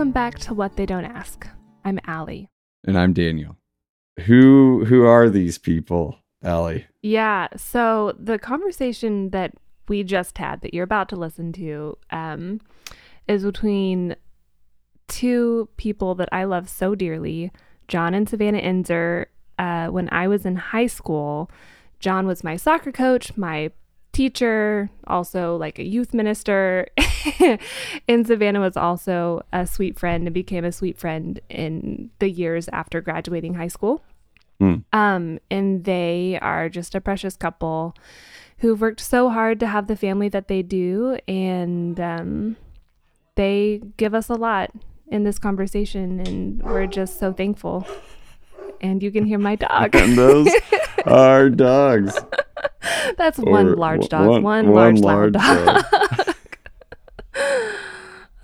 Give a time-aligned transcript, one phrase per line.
[0.00, 1.46] Welcome back to What They Don't Ask.
[1.84, 2.48] I'm Allie.
[2.86, 3.58] And I'm Daniel.
[4.20, 6.86] Who who are these people, Allie?
[7.02, 9.52] Yeah, so the conversation that
[9.88, 12.62] we just had that you're about to listen to um,
[13.28, 14.16] is between
[15.06, 17.52] two people that I love so dearly,
[17.86, 19.26] Jon and Savannah Ensor.
[19.58, 21.50] Uh, when I was in high school,
[21.98, 23.70] Jon was my soccer coach, my
[24.20, 26.86] teacher, also like a youth minister.
[28.06, 32.68] and Savannah was also a sweet friend and became a sweet friend in the years
[32.70, 34.04] after graduating high school.
[34.60, 34.84] Mm.
[34.92, 37.94] Um, and they are just a precious couple
[38.58, 41.16] who've worked so hard to have the family that they do.
[41.26, 42.56] And um,
[43.36, 44.70] they give us a lot
[45.08, 46.20] in this conversation.
[46.20, 47.86] And we're just so thankful.
[48.82, 49.96] And you can hear my dog.
[49.96, 50.52] And those
[51.06, 52.18] are dogs.
[53.16, 54.28] That's Or one large dog.
[54.28, 56.34] one- One, one large, large dog.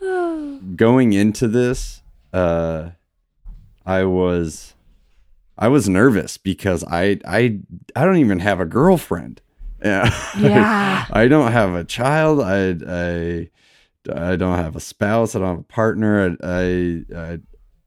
[0.76, 2.90] Going into this, uh
[3.84, 4.74] I was
[5.56, 7.60] I was nervous because I I
[7.94, 9.40] I don't even have a girlfriend.
[9.82, 10.12] Yeah.
[10.38, 11.06] Yeah.
[11.10, 12.40] I don't have a child.
[12.40, 13.50] I I
[14.14, 15.34] I don't have a spouse.
[15.34, 16.36] I don't have a partner.
[16.42, 17.38] I, I,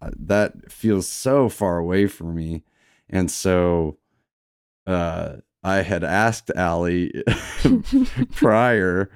[0.01, 2.63] I that feels so far away from me,
[3.09, 3.97] and so
[4.87, 5.37] uh,
[5.69, 7.23] I had asked Allie
[8.31, 9.09] prior.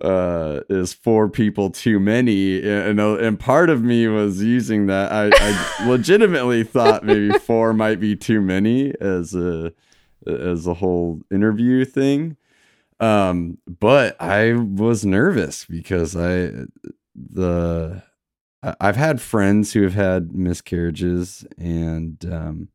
[0.00, 2.58] Uh, is four people too many?
[2.62, 5.12] And uh, and part of me was using that.
[5.12, 9.72] I, I legitimately thought maybe four might be too many as a
[10.26, 12.36] as a whole interview thing
[13.00, 16.50] um but i was nervous because i
[17.14, 18.02] the
[18.80, 22.68] i've had friends who have had miscarriages and um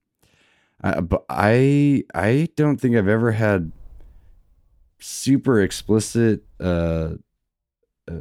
[0.81, 3.71] I, but i i don't think i've ever had
[4.99, 7.11] super explicit uh,
[8.09, 8.13] uh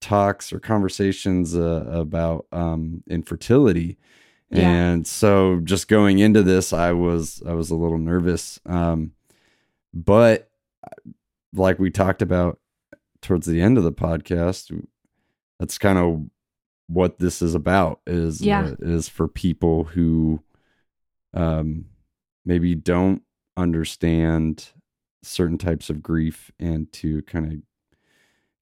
[0.00, 3.98] talks or conversations uh, about um infertility
[4.50, 4.68] Yeah.
[4.70, 9.12] and so just going into this i was i was a little nervous um
[9.92, 10.50] but
[11.52, 12.60] like we talked about
[13.22, 14.72] towards the end of the podcast
[15.58, 16.24] that's kind of
[16.86, 18.66] what this is about is Yeah.
[18.68, 20.40] uh, is for people who
[21.34, 21.84] um
[22.44, 23.22] maybe don't
[23.56, 24.68] understand
[25.22, 27.58] certain types of grief and to kind of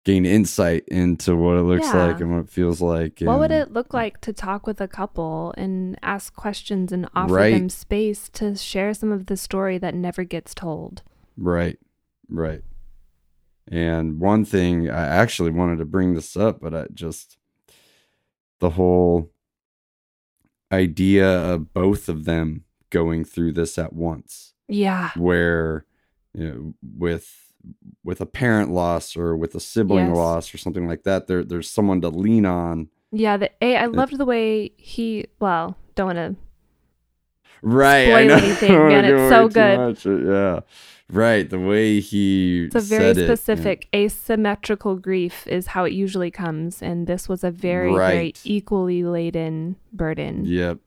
[0.04, 2.06] gain insight into what it looks Yeah.
[2.06, 4.88] like and what it feels like What would it look like to talk with a
[4.88, 7.50] couple and ask questions and offer Right.
[7.53, 11.03] them space to share some of the story that never gets told?
[11.37, 11.78] Right,
[12.28, 12.62] right.
[13.69, 17.37] And one thing I actually wanted to bring this up, but I just
[18.60, 19.32] the whole
[20.72, 25.10] idea of both of them going through this at once, Yeah.
[25.16, 25.84] where
[26.34, 27.53] you know, with
[28.04, 30.16] with a parent loss or with a sibling Yes.
[30.16, 32.88] loss or something like that, there there's someone to lean on.
[33.10, 33.37] Yeah.
[33.38, 36.37] The, A, I loved the way he, well, don't want to.
[37.62, 39.78] Right, Spoil anything, man, it's oh, so good.
[39.78, 40.60] much, Yeah,
[41.11, 41.49] right.
[41.49, 46.31] The way he It's a very said it, specific asymmetrical grief is how it usually
[46.31, 46.83] comes.
[46.83, 50.44] And this was a very, very equally laden burden.
[50.44, 50.78] Yep.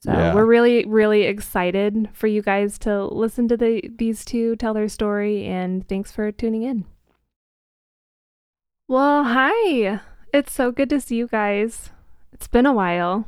[0.00, 0.34] So Yeah.
[0.34, 4.88] we're really, really excited for you guys to listen to the these two tell their
[4.88, 6.84] story, and thanks for tuning in.
[8.86, 10.00] Well, hi.
[10.32, 11.90] It's so good to see you guys.
[12.32, 13.26] It's been a while.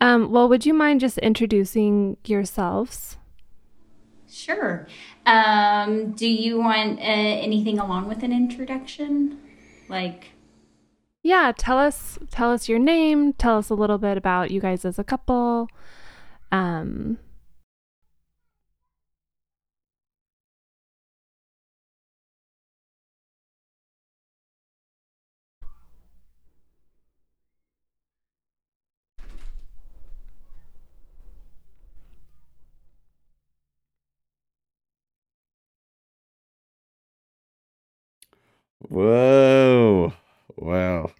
[0.00, 3.16] Um, well, would you mind just introducing yourselves?
[4.30, 4.86] Sure.
[5.26, 9.38] Um, do you want uh, anything along with an introduction?
[9.88, 10.32] Like,
[11.22, 14.84] Yeah, tell us tell us your name, tell us a little bit about you guys
[14.84, 15.68] as a couple.
[16.52, 17.18] Um
[38.80, 40.12] Whoa.
[40.56, 41.12] Wow.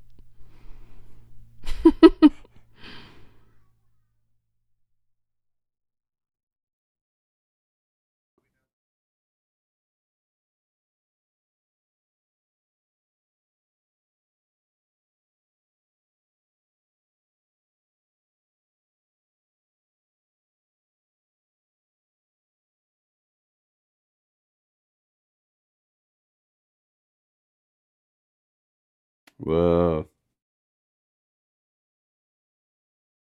[29.38, 30.08] Whoa.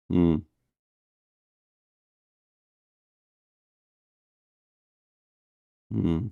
[0.10, 0.36] hmm,
[5.92, 6.28] hmm,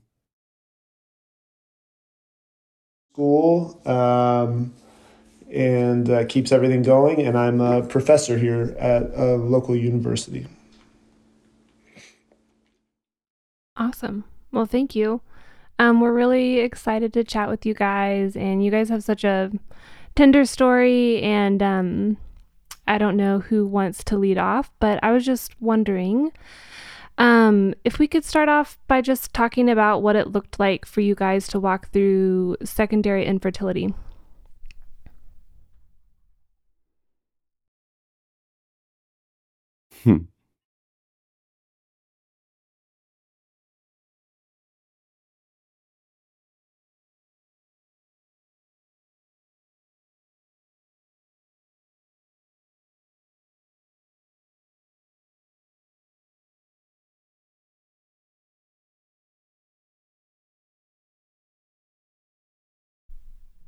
[3.14, 4.74] School um,
[5.52, 7.22] and uh, keeps everything going.
[7.22, 10.48] And I'm a professor here at a local university.
[13.76, 14.24] Awesome.
[14.52, 15.22] Well, thank you.
[15.82, 19.52] Um, we're really excited to chat with you guys, and you guys have such a
[20.16, 21.20] tender story.
[21.24, 22.18] And um,
[22.88, 26.34] I don't know who wants to lead off, but I was just wondering
[27.18, 31.02] um, if we could start off by just talking about what it looked like for
[31.02, 33.92] you guys to walk through secondary infertility.
[40.04, 40.26] Hmm.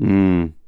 [0.04, 0.63] Hmm.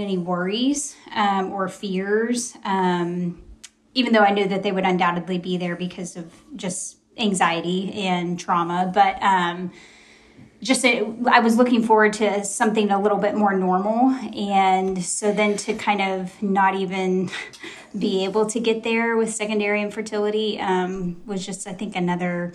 [0.00, 3.42] Any worries um, or fears, um,
[3.94, 8.38] even though I knew that they would undoubtedly be there because of just anxiety and
[8.38, 8.90] trauma.
[8.92, 9.72] But um,
[10.62, 14.10] just I was looking forward to something a little bit more normal.
[14.34, 17.30] And so then to kind of not even
[17.96, 22.52] be able to get there with secondary infertility um, was just, I think, another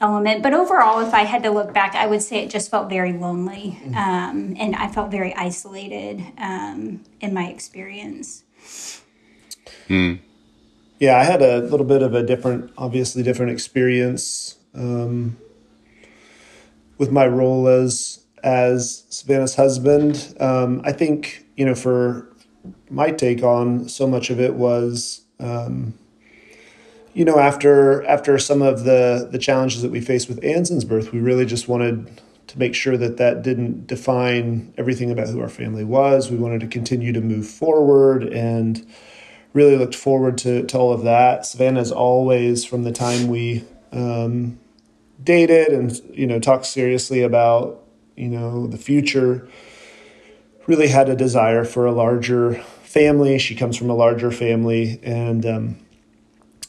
[0.00, 0.42] element.
[0.42, 3.12] But overall, if I had to look back, I would say it just felt very
[3.12, 3.78] lonely.
[3.96, 8.44] Um, and I felt very isolated um, in my experience.
[10.98, 15.36] Yeah, I had a little bit of a different, obviously different experience um,
[16.98, 20.34] with my role as as Savannah's husband.
[20.40, 22.28] Um, I think you know, for
[22.88, 25.94] my take on so much of it was, um,
[27.18, 31.10] you know, after after some of the the challenges that we faced with Anson's birth,
[31.12, 35.48] we really just wanted to make sure that that didn't define everything about who our
[35.48, 36.30] family was.
[36.30, 38.86] We wanted to continue to move forward and
[39.52, 41.44] really looked forward to, to all of that.
[41.44, 44.60] Savannah's always, from the time we um,
[45.20, 47.82] dated and you know talked seriously about
[48.14, 49.48] you know the future,
[50.68, 53.40] really had a desire for a larger family.
[53.40, 55.76] She comes from a larger family, and um,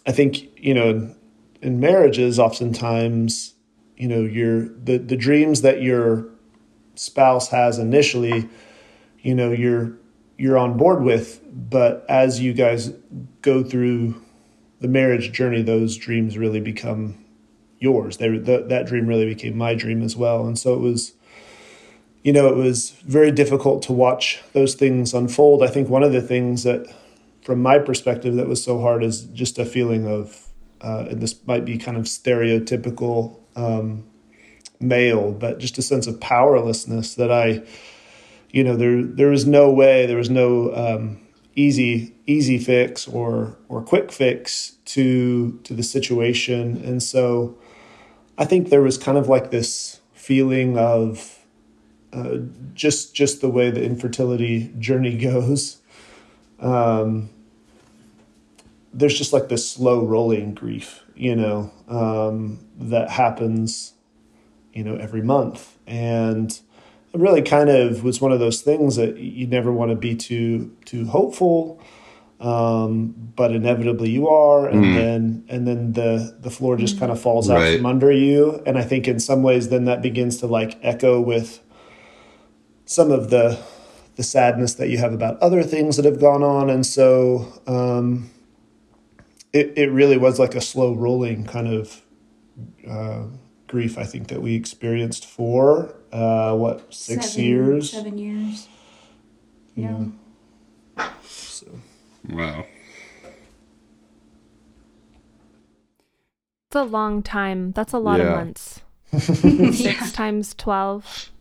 [0.10, 1.16] I think you know
[1.62, 3.54] in marriages, oftentimes
[3.96, 6.28] you know your the the dreams that your
[6.96, 8.50] spouse has initially,
[9.22, 9.96] you know you're
[10.36, 12.92] you're on board with, but as you guys
[13.44, 14.20] go through
[14.82, 17.24] the marriage journey, those dreams really become
[17.78, 18.18] yours.
[18.18, 21.14] They, the, that dream really became my dream as well, and so it was,
[22.24, 25.62] you know, it was very difficult to watch those things unfold.
[25.62, 26.88] I think one of the things that,
[27.42, 30.48] from my perspective, that was so hard is just a feeling of,
[30.82, 34.06] uh, and this might be kind of stereotypical um,
[34.80, 37.64] male, but just a sense of powerlessness that I
[38.52, 41.20] you know there there was no way there was no um,
[41.56, 46.82] easy easy fix or or quick fix to to the situation.
[46.84, 47.58] And so
[48.40, 51.40] i think there was kind of like this feeling of
[52.14, 52.38] uh,
[52.74, 55.79] just just the way the infertility journey goes
[56.62, 57.30] um,
[58.94, 63.94] there's just like this slow rolling grief you know um, that happens
[64.74, 66.60] you know every month and
[67.14, 70.16] it really kind of was one of those things that you never want to be
[70.16, 71.82] too too hopeful
[72.40, 74.94] um, but inevitably you are and Mm.
[74.94, 77.78] then and then the the floor just kind of falls out Right.
[77.78, 81.20] from under you and i think in some ways then that begins to like echo
[81.20, 81.60] with
[82.86, 83.60] some of the
[84.20, 88.30] the sadness that you have about other things that have gone on and so um,
[89.54, 92.02] it, it really was like a slow rolling kind of
[92.86, 93.24] uh,
[93.68, 98.68] grief i think that we experienced for uh, what six Seven- years Seven years.
[99.76, 100.04] Yeah.
[101.24, 101.68] so
[102.30, 102.66] Wow.
[106.68, 107.72] It's a long time.
[107.72, 108.26] That's a lot Yeah.
[108.28, 108.82] of months.
[109.18, 111.32] Six times 12.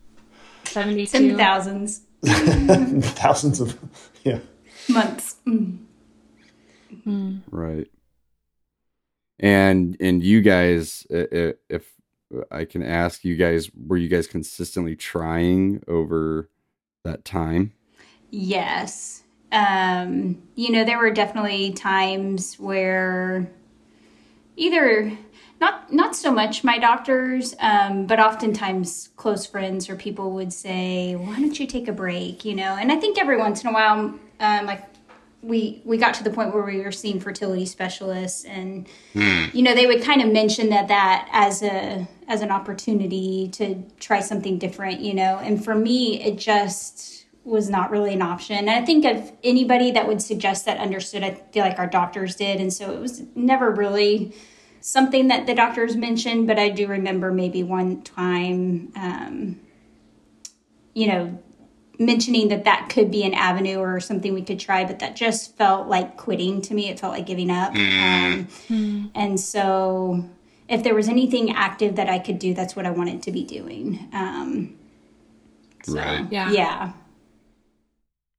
[0.64, 1.02] 72.
[1.02, 3.78] It's in the thousands Thousands of,
[4.24, 4.40] yeah.
[4.88, 5.36] months.
[5.46, 5.78] Mm.
[7.50, 7.88] Right.
[9.38, 11.92] And and you guys, i- i- if
[12.50, 16.50] I can ask you guys, were you guys consistently trying over
[17.04, 17.72] that time?
[18.30, 19.22] Yes.
[19.52, 23.50] Um, you know, there were definitely times where
[24.56, 25.16] either
[25.60, 31.16] not not so much my doctors, um, but oftentimes close friends or people would say,
[31.16, 33.72] "Why don't you take a break?" You know, and I think every once in a
[33.72, 34.84] while, um, like
[35.42, 38.86] we we got to the point where we were seeing fertility specialists, and
[39.52, 43.82] you know, they would kind of mention that that as a as an opportunity to
[43.98, 45.00] try something different.
[45.00, 48.56] You know, and for me, it just was not really an option.
[48.56, 52.36] And I think if anybody that would suggest that understood, I feel like our doctors
[52.36, 52.60] did.
[52.60, 54.34] And so it was never really
[54.88, 59.60] something that the doctors mentioned, but I do remember maybe one time, um,
[60.94, 61.38] you know,
[61.98, 65.56] mentioning that that could be an avenue or something we could try, but that just
[65.56, 66.88] felt like quitting to me.
[66.88, 67.74] It felt like giving up.
[67.74, 68.48] Um,
[69.14, 70.24] and so
[70.68, 73.44] if there was anything active that I could do, that's what I wanted to be
[73.44, 74.08] doing.
[74.12, 74.78] Um,
[75.84, 76.26] so, Right.
[76.30, 76.50] Yeah.
[76.50, 76.92] Yeah.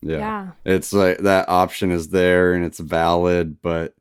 [0.02, 0.18] Yeah.
[0.18, 0.52] Yeah.
[0.66, 3.94] It's like that option is there and it's valid, but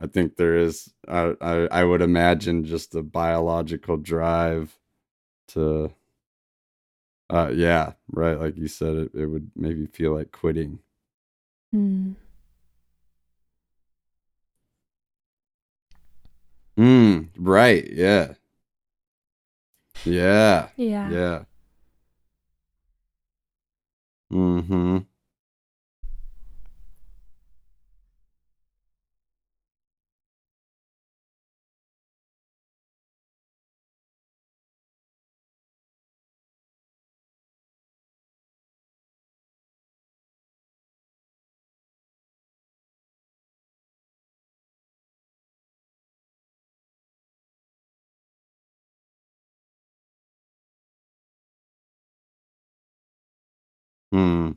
[0.00, 4.76] I think there is I I, I would imagine just a biological drive
[5.48, 5.92] to
[7.30, 10.78] uh yeah, right, like you said it, it would maybe feel like quitting.
[11.72, 12.12] Hmm.
[16.78, 18.34] Mm, right, yeah.
[20.04, 20.68] Yeah.
[20.76, 21.10] Yeah.
[21.10, 21.44] Yeah.
[24.32, 24.98] Mm-hmm.
[54.18, 54.47] Hmm.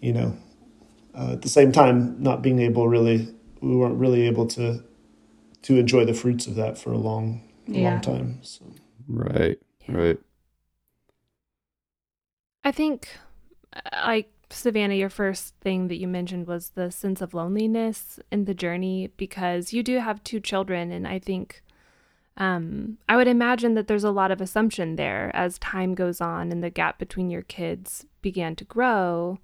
[0.00, 0.36] You know,
[1.14, 3.28] uh, at the same time, not being able really,
[3.60, 4.82] we weren't really able to
[5.62, 7.90] to enjoy the fruits of that for a long, Yeah.
[7.90, 8.38] long time.
[8.42, 8.64] So
[9.08, 9.58] Right.
[9.88, 10.18] Right.
[12.64, 13.08] I think,
[13.74, 18.44] uh, like Savannah, your first thing that you mentioned was the sense of loneliness in
[18.44, 21.62] the journey because you do have two children, and I think
[22.36, 26.52] um, I would imagine that there's a lot of assumption there as time goes on
[26.52, 29.38] and the gap between your kids began to grow.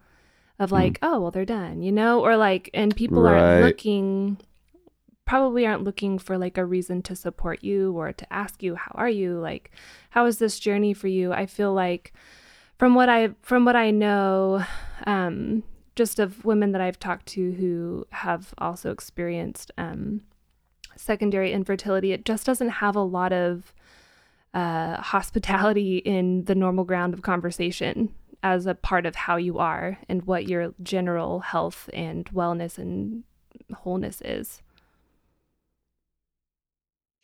[0.59, 3.41] Of like, oh well, they're done, you know, or like, and people Right.
[3.41, 4.39] aren't looking,
[5.25, 8.93] probably aren't looking for like a reason to support you or to ask you, how
[8.95, 9.39] are you?
[9.39, 9.73] Like,
[10.11, 11.33] how is this journey for you?
[11.33, 12.13] I feel like
[12.79, 14.65] from what I from what I know,
[15.07, 15.65] um,
[15.97, 20.21] just of women that I've talked to who have also experienced um,
[20.97, 23.75] secondary infertility, it just doesn't have a lot of
[24.53, 29.99] uh, hospitality in the normal ground of conversation as a part of how you are
[30.07, 33.25] and what your general health and wellness and
[33.75, 34.61] wholeness is.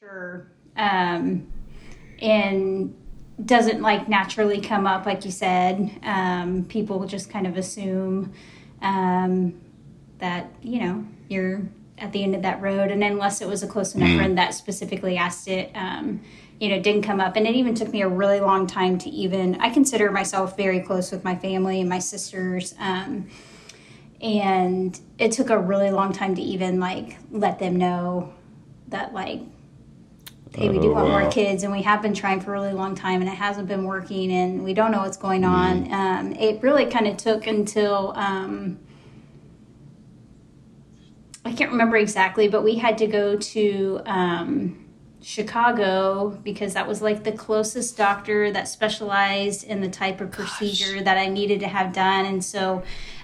[0.03, 0.51] Sure.
[0.79, 1.53] Um,
[2.23, 2.97] and
[3.45, 5.93] doesn't like naturally come up, like you said.
[6.03, 8.33] Um, people just kind of assume
[8.81, 9.61] um,
[10.19, 11.69] that, you know, you're
[12.01, 12.91] at the end of that road.
[12.91, 16.21] And unless it was a close enough friend that specifically asked it, um,
[16.59, 17.37] you know, didn't come up.
[17.37, 20.81] And it even took me a really long time to even, I consider myself very
[20.81, 22.75] close with my family and my sisters.
[22.79, 23.29] Um,
[24.21, 28.35] and it took a really long time to even like let them know
[28.89, 29.41] that like
[30.55, 31.21] hey we do Oh, want wow.
[31.21, 33.69] more kids and we have been trying for a really long time and it hasn't
[33.69, 37.47] been working and we don't know what's going on um, it really kind of took
[37.47, 38.79] until um,
[41.51, 44.87] i can't remember exactly but we had to go to um,
[45.21, 51.03] chicago because that was like the closest doctor that specialized in the type of procedure
[51.03, 52.83] that i needed to have done and so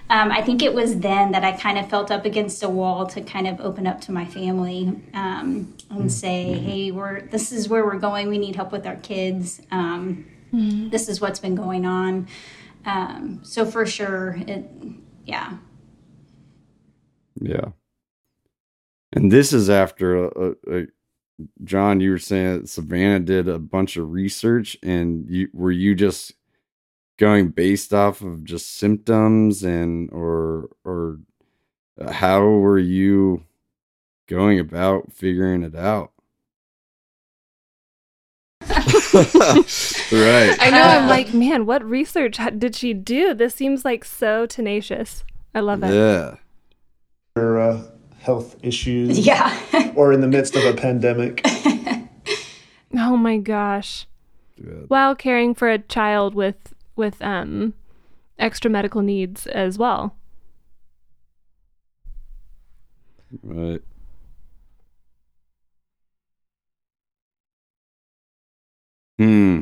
[0.09, 3.05] um, I think it was then that I kind of felt up against a wall
[3.07, 7.67] to kind of open up to my family um, and say, "Hey, we're this is
[7.67, 8.29] where we're going.
[8.29, 9.61] We need help with our kids.
[9.69, 10.25] Um,
[10.89, 12.27] This is what's been going on."
[12.85, 14.69] Um, so for sure, it
[15.25, 15.57] yeah.
[17.41, 17.71] Yeah.
[19.13, 20.87] And this is after a, a, a
[21.63, 25.93] Jon, you were saying that Savannah did a bunch of research, and you were you
[25.95, 26.33] just
[27.17, 31.19] going based off of just symptoms and or or
[31.99, 33.43] uh, how were you
[34.27, 36.11] going about figuring it out?
[39.13, 40.57] right.
[40.59, 40.81] I know.
[40.81, 43.33] I'm like, man, what research did she do?
[43.33, 45.23] This seems like so tenacious.
[45.55, 45.93] I love it.
[45.93, 46.35] Yeah.
[47.35, 47.83] Or, uh,
[48.27, 49.57] health issues Yeah.
[49.95, 51.41] or in the midst of a pandemic.
[52.97, 54.07] Oh my gosh.
[54.55, 54.85] Good.
[54.87, 57.73] While caring for a child with with um
[58.39, 60.15] extra medical needs as well.
[63.43, 63.81] Right.
[69.19, 69.61] Hmm.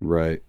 [0.00, 0.42] Right.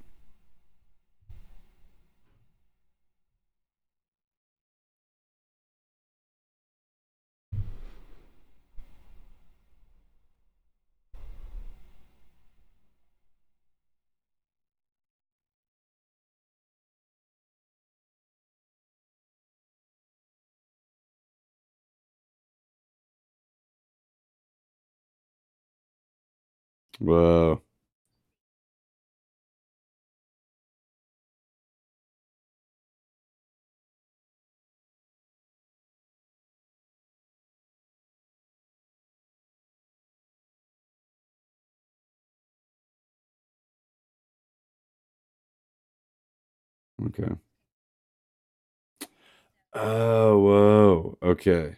[27.01, 27.63] Whoa.
[47.05, 47.35] Okay.
[49.73, 51.17] Oh, whoa.
[51.23, 51.75] Okay.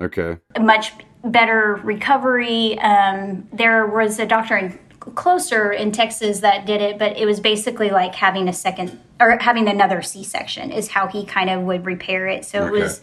[0.00, 0.38] Okay.
[0.60, 0.92] much
[1.24, 2.78] better recovery.
[2.78, 7.40] Um, there was a doctor in, closer in Texas that did it, but it was
[7.40, 11.62] basically like having a second or having another C section is how he kind of
[11.62, 12.44] would repair it.
[12.44, 12.68] So Okay.
[12.68, 13.00] it was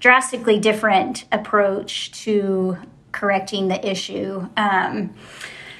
[0.00, 2.76] drastically different approach to
[3.12, 4.48] correcting the issue.
[4.56, 5.14] Um,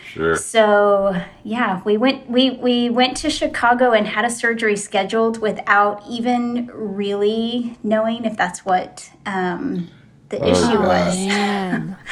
[0.04, 0.36] Sure.
[0.36, 6.02] so yeah, we went we we went to Chicago and had a surgery scheduled without
[6.06, 9.88] even really knowing if that's what um,
[10.32, 10.88] the issue God.
[10.88, 11.96] was.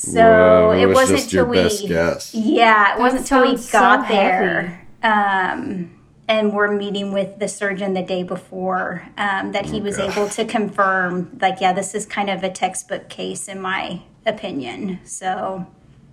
[0.00, 2.32] So Whoa, it was wasn't just till we guess.
[2.32, 4.86] yeah, it wasn't until we sounds so got there.
[5.02, 10.28] Um, and we're meeting with the surgeon the day before um, that he was able
[10.28, 15.00] to confirm, like, yeah, this is kind of a textbook case in my opinion.
[15.04, 15.66] So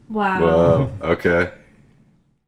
[0.09, 0.41] Wow.
[0.41, 0.91] Whoa.
[1.01, 1.51] Okay.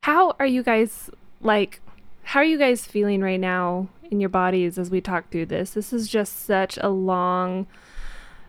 [0.03, 1.09] How are you guys
[1.41, 1.81] like
[2.23, 5.71] how are you guys feeling right now in your bodies as we talk through this?
[5.71, 7.67] This is just such a long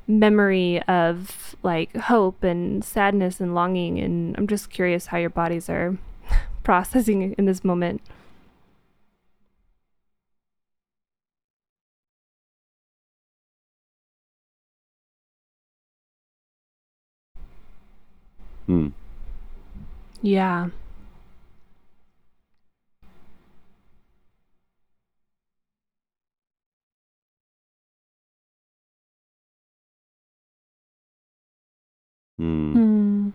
[0.09, 5.69] memory of like hope and sadness and longing and I'm just curious how your bodies
[5.71, 5.99] are
[6.65, 8.01] processing in this moment.
[18.67, 18.89] Hmm.
[20.23, 20.69] Yeah.
[32.39, 32.73] Hmm.
[32.73, 33.31] Hmm.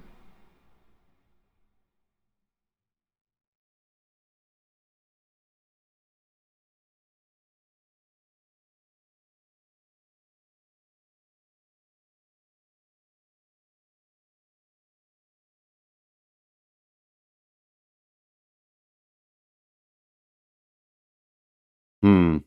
[22.02, 22.38] Hmm.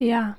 [0.00, 0.34] Yeah.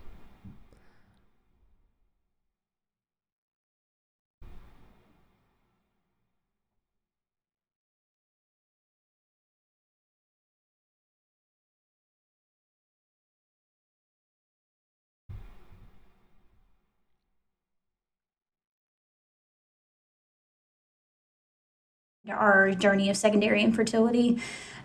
[22.30, 24.42] Our journey of secondary infertility.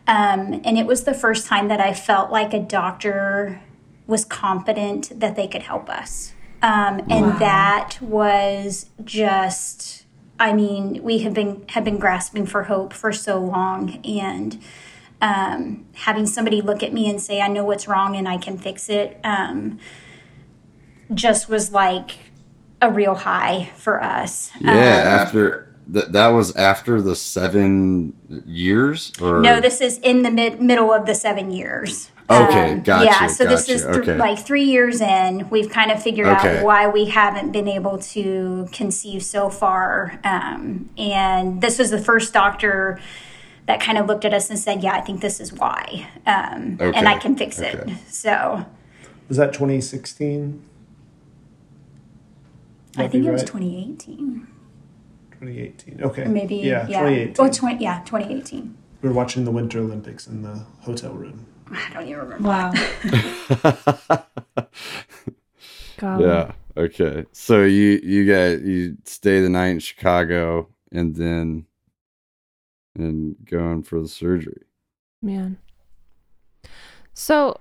[0.07, 3.61] Um, and it was the first time that I felt like a doctor
[4.07, 6.33] was confident that they could help us.
[6.63, 10.07] Um, and that was just,
[10.41, 14.61] I mean, we have been have been grasping for hope for so long, and
[15.21, 18.59] um, having somebody look at me and say, I know what's wrong and I can
[18.59, 19.79] fix it, um,
[21.15, 22.19] just was like
[22.83, 24.51] a real high for us.
[24.61, 28.13] Yeah, Um, after that, that was after the seven
[28.47, 32.11] years, or no, this is in the mid- middle of the seven years.
[32.31, 34.17] Okay, Um, gotcha, Yeah, so this is th- okay.
[34.19, 35.49] like three years in.
[35.49, 36.59] We've kind of figured Okay.
[36.59, 40.21] out why we haven't been able to conceive so far.
[40.25, 43.01] Um, and this was the first doctor
[43.65, 46.77] that kind of looked at us and said, "Yeah, I think this is why, um,
[46.79, 48.67] Okay, and I can fix it." So
[49.29, 50.61] Was that 2016?
[52.97, 54.47] I think be it was 2018,
[55.41, 56.03] 2018.
[56.03, 56.25] Okay.
[56.25, 57.35] maybe Yeah, yeah, 2018.
[57.39, 58.77] Oh, 20, yeah, 2018.
[59.03, 61.47] we were watching the Winter Olympics in the hotel room.
[61.71, 62.49] I don't even remember.
[62.49, 62.73] Wow.
[65.99, 66.21] God.
[66.21, 66.53] yeah.
[66.77, 67.27] Okay.
[67.33, 71.67] So you you got you stay the night in Chicago and then
[72.95, 74.63] and going for the surgery.
[75.21, 75.59] Man.
[77.15, 77.59] So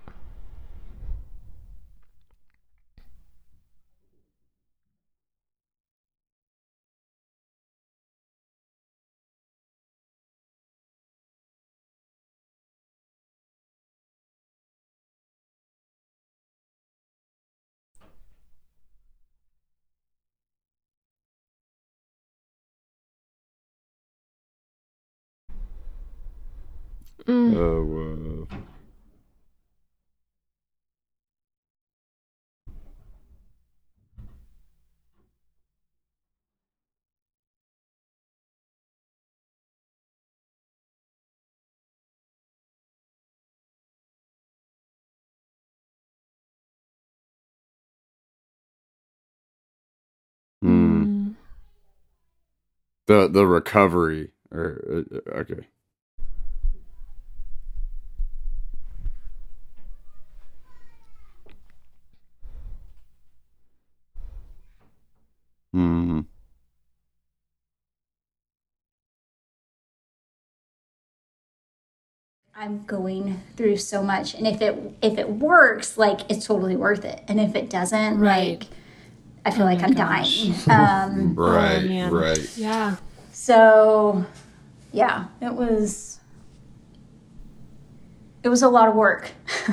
[27.28, 28.48] mm, Oh.
[50.64, 51.36] Uh, mm,
[53.08, 55.68] The the recovery or uh, okay.
[65.74, 66.22] Hmm.
[72.60, 77.06] I'm going through so much, and if it if it works, like it's totally worth
[77.06, 78.60] it, and if it doesn't, Right.
[78.60, 78.68] like
[79.46, 80.44] I feel Oh like I'm gosh.
[80.44, 80.56] dying.
[80.68, 81.84] Um, Right.
[81.84, 82.12] man.
[82.14, 82.58] right.
[82.58, 82.96] yeah.
[83.32, 84.26] so,
[84.92, 86.20] yeah, it was
[88.44, 89.32] it was a lot of work.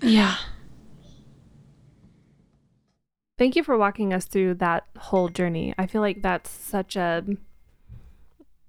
[0.00, 0.36] Yeah.
[3.36, 5.74] Thank you for walking us through that whole journey.
[5.76, 7.24] I feel like that's such a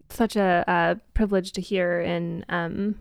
[0.10, 2.96] such a, uh privilege to hear, and um,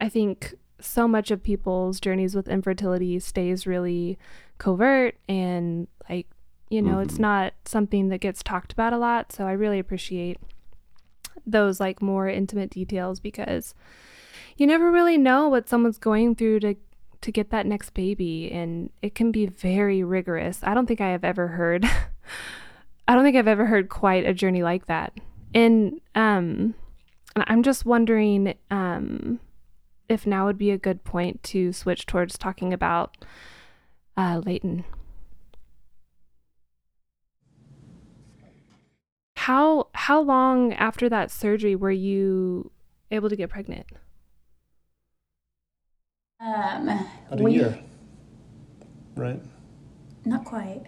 [0.00, 4.18] I think so much of people's journeys with infertility stays really
[4.58, 6.26] covert and like
[6.70, 7.20] you know it's Mhm.
[7.20, 9.32] not something that gets talked about a lot.
[9.32, 10.38] So I really appreciate
[11.46, 13.74] those like more intimate details because
[14.56, 16.74] you never really know what someone's going through to
[17.22, 20.60] to get that next baby and it can be very rigorous.
[20.62, 21.84] I don't think I have ever heard
[23.08, 25.12] I don't think I've ever heard quite a journey like that.
[25.54, 26.74] And um
[27.36, 29.40] I'm just wondering um
[30.10, 33.16] if now would be a good point to switch towards talking about
[34.16, 34.84] uh Leighton.
[39.36, 42.70] How how long after that surgery were you
[43.10, 43.86] able to get pregnant?
[46.40, 46.88] Um,
[47.28, 47.78] About a we- year.
[49.16, 49.40] Right?
[50.24, 50.84] Not quite.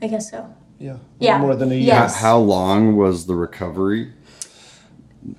[0.00, 0.54] I guess so.
[0.78, 0.94] Yeah.
[0.94, 1.38] A Yeah.
[1.38, 1.84] More than a year.
[1.86, 2.20] Yes.
[2.20, 4.12] How long was the recovery?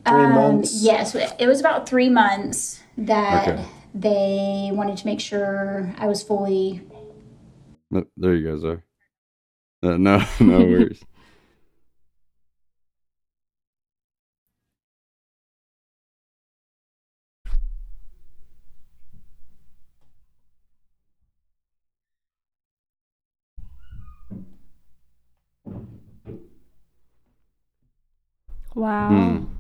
[0.06, 0.84] Three Um, months.
[0.84, 3.66] Yes, it was about three months that Okay.
[3.94, 6.82] they wanted to make sure I was fully.
[7.92, 8.84] No, there you guys are.
[9.84, 11.04] Uh, no, no worries.
[28.76, 29.10] Wow.
[29.10, 29.53] Hmm.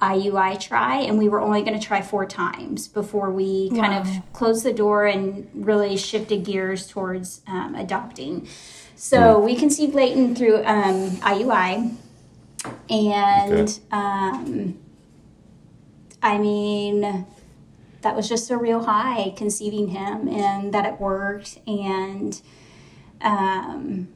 [0.00, 4.32] IUI try, and we were only going to try four times before we kind of
[4.32, 8.48] closed the door and really shifted gears towards um, adopting.
[8.96, 11.96] So we conceived Leighton through um, IUI,
[12.90, 13.82] and Okay.
[13.92, 14.78] um,
[16.22, 17.26] I mean,
[18.02, 22.40] that was just a real high conceiving him, and that it worked, and
[23.20, 24.08] um,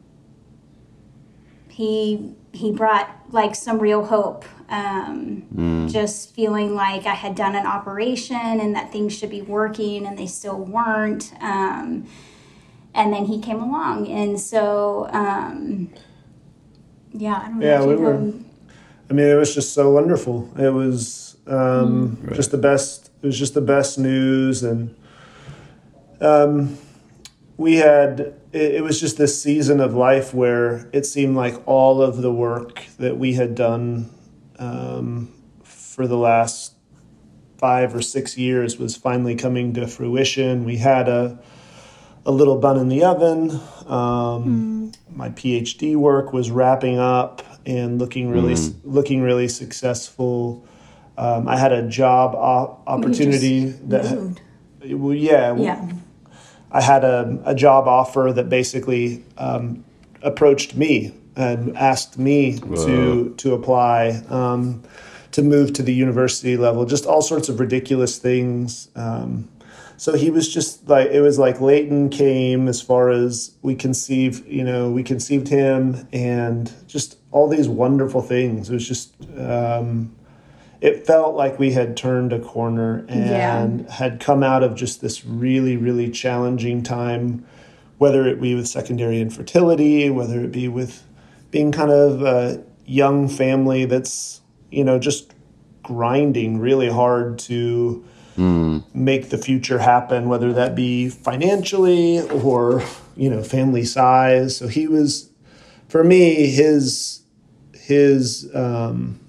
[1.69, 4.45] he he brought like some real hope.
[4.69, 10.07] Um, Just feeling like I had done an operation and that things should be working,
[10.07, 11.33] and they still weren't.
[11.41, 12.07] Um,
[12.95, 15.91] and then he came along, and so um,
[17.13, 17.67] yeah, I don't know.
[17.67, 18.35] Yeah, we were- know-
[19.09, 20.51] I mean, it was just so wonderful.
[20.59, 23.11] It was um, just the best.
[23.23, 24.95] It was just the best news, and
[26.21, 26.77] um,
[27.57, 28.35] we had.
[28.57, 32.33] It, it was just this season of life where it seemed like all of the
[32.33, 34.11] work that we had done
[34.59, 36.73] um, for the last
[37.59, 40.65] five or six years was finally coming to fruition.
[40.65, 41.39] We had a
[42.25, 43.61] a little bun in the oven.
[43.87, 50.67] Um, My PhD work was wrapping up and looking really looking really successful.
[51.17, 54.41] Um, I had a job op- opportunity that moved.
[54.91, 55.89] well, yeah, Yeah.
[56.77, 59.83] I had a, a job offer that basically um,
[60.21, 64.83] approached me and asked me to to apply um,
[65.33, 66.85] to move to the university level.
[66.85, 68.91] Just all sorts of ridiculous things.
[68.95, 69.49] Um,
[69.97, 74.47] so he was just like it was like Leighton came as far as we conceived.
[74.47, 78.69] You know, we conceived him and just all these wonderful things.
[78.69, 79.15] It was just.
[79.39, 80.15] Um,
[80.81, 85.25] it felt like we had turned a corner and had come out of just this
[85.25, 87.47] really, really challenging time,
[87.99, 91.03] whether it be with secondary infertility, whether it be with
[91.51, 95.33] being kind of a young family that's, you know, just
[95.83, 98.05] grinding really hard to
[98.93, 102.83] make the future happen, whether that be financially or,
[103.17, 104.55] you know, family size.
[104.57, 105.31] So he was,
[105.89, 107.23] for me, his,
[107.73, 109.21] his, um,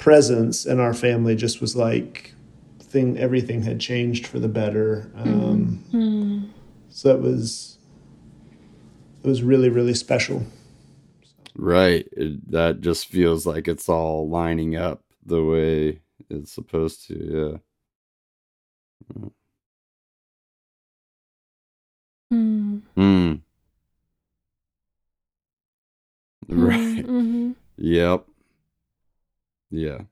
[0.00, 2.34] presence in our family just was like
[2.80, 5.84] thing everything had changed for the better um,
[6.90, 7.78] so it was
[9.22, 10.44] it was really really special
[11.60, 12.08] Right.
[12.12, 17.60] It, that just feels like it's all lining up the way it's supposed to.
[19.14, 19.28] Yeah.
[22.30, 22.78] Hmm.
[22.96, 23.40] Mm.
[26.48, 27.06] Right.
[27.06, 27.52] mm-hmm.
[27.76, 28.26] Yep.
[29.70, 30.02] Yeah.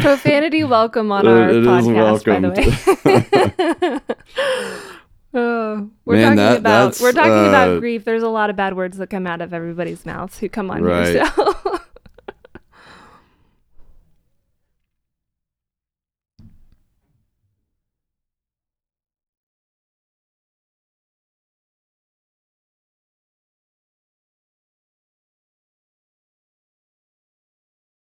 [0.00, 4.00] Profanity welcome on It- our it podcast, by the way.
[5.34, 8.04] Oh, we're Man, talking that- about we're talking uh, about grief.
[8.04, 10.82] There's a lot of bad words that come out of everybody's mouths who come on
[10.82, 11.08] Right.
[11.14, 11.26] here.
[11.26, 11.78] So.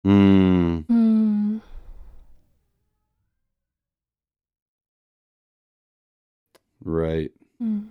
[0.05, 0.85] mm.
[0.87, 1.57] Hmm.
[6.83, 7.31] Right.
[7.59, 7.87] Hmm.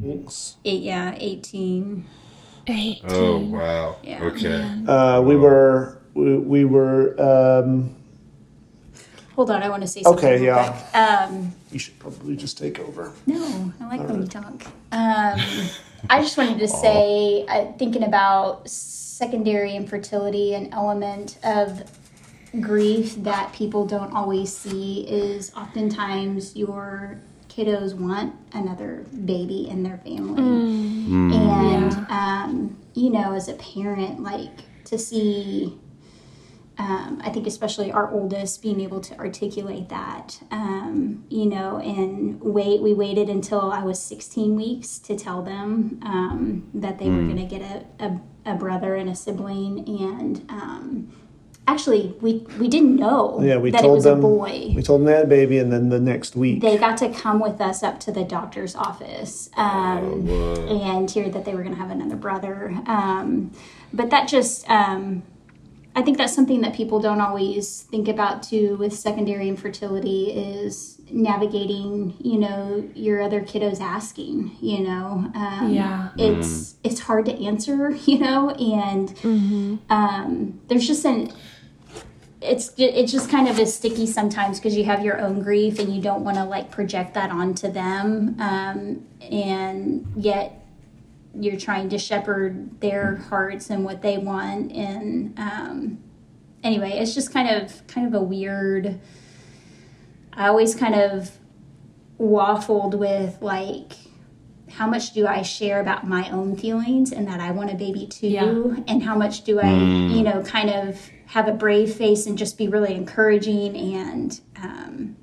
[0.00, 0.56] Thanks.
[0.64, 2.04] Eight, yeah, 18.
[2.66, 3.00] Eighteen.
[3.08, 3.96] Oh, wow.
[4.02, 4.22] Yeah.
[4.22, 4.82] Okay.
[4.86, 7.96] uh, we were we, we were um,
[9.34, 10.24] Hold on, I want to say something.
[10.24, 10.72] Okay, real yeah.
[10.72, 10.94] quick.
[10.94, 14.66] Um, you should probably just take over no, I like when you talk.
[14.92, 15.40] Um,
[16.10, 21.82] I just wanted to say, uh, thinking about secondary infertility, an element of
[22.60, 27.18] grief that people don't always see is oftentimes your
[27.54, 30.42] kiddos want another baby in their family.
[31.36, 35.78] And, um, you know, as a parent, like to see,
[36.78, 42.40] um, I think especially our oldest being able to articulate that, um, you know, and
[42.40, 47.22] wait, we waited until I was 16 weeks to tell them um, that they were
[47.22, 49.86] going to get a, a, a brother and a sibling.
[49.86, 51.12] And um,
[51.68, 54.82] actually, we, we didn't know yeah we that it told was them a boy we
[54.82, 57.38] told them they had a baby and then the next week they got to come
[57.40, 60.28] with us up to the doctor's office um,
[60.68, 62.74] and hear that they were going to have another brother.
[62.86, 63.52] Um,
[63.92, 65.22] but that just, um,
[65.94, 70.98] I think that's something that people don't always think about too with secondary infertility is
[71.10, 75.30] navigating, you know, your other kiddos asking, you know.
[75.34, 76.08] Um, Yeah.
[76.16, 79.12] It's it's hard to answer, you know, and
[79.90, 81.30] um, there's just an
[82.42, 85.94] it's it's just kind of a sticky sometimes because you have your own grief and
[85.94, 90.58] you don't want to like project that onto them, um, and yet
[91.34, 95.98] you're trying to shepherd their hearts and what they want and um,
[96.62, 99.00] anyway it's just kind of kind of a weird
[100.34, 101.30] i always kind of
[102.20, 103.92] waffled with like
[104.72, 108.06] how much do i share about my own feelings and that i want a baby
[108.06, 108.82] too Yeah.
[108.86, 111.00] and how much do i you know kind of
[111.32, 115.16] have a brave face and just be really encouraging and um,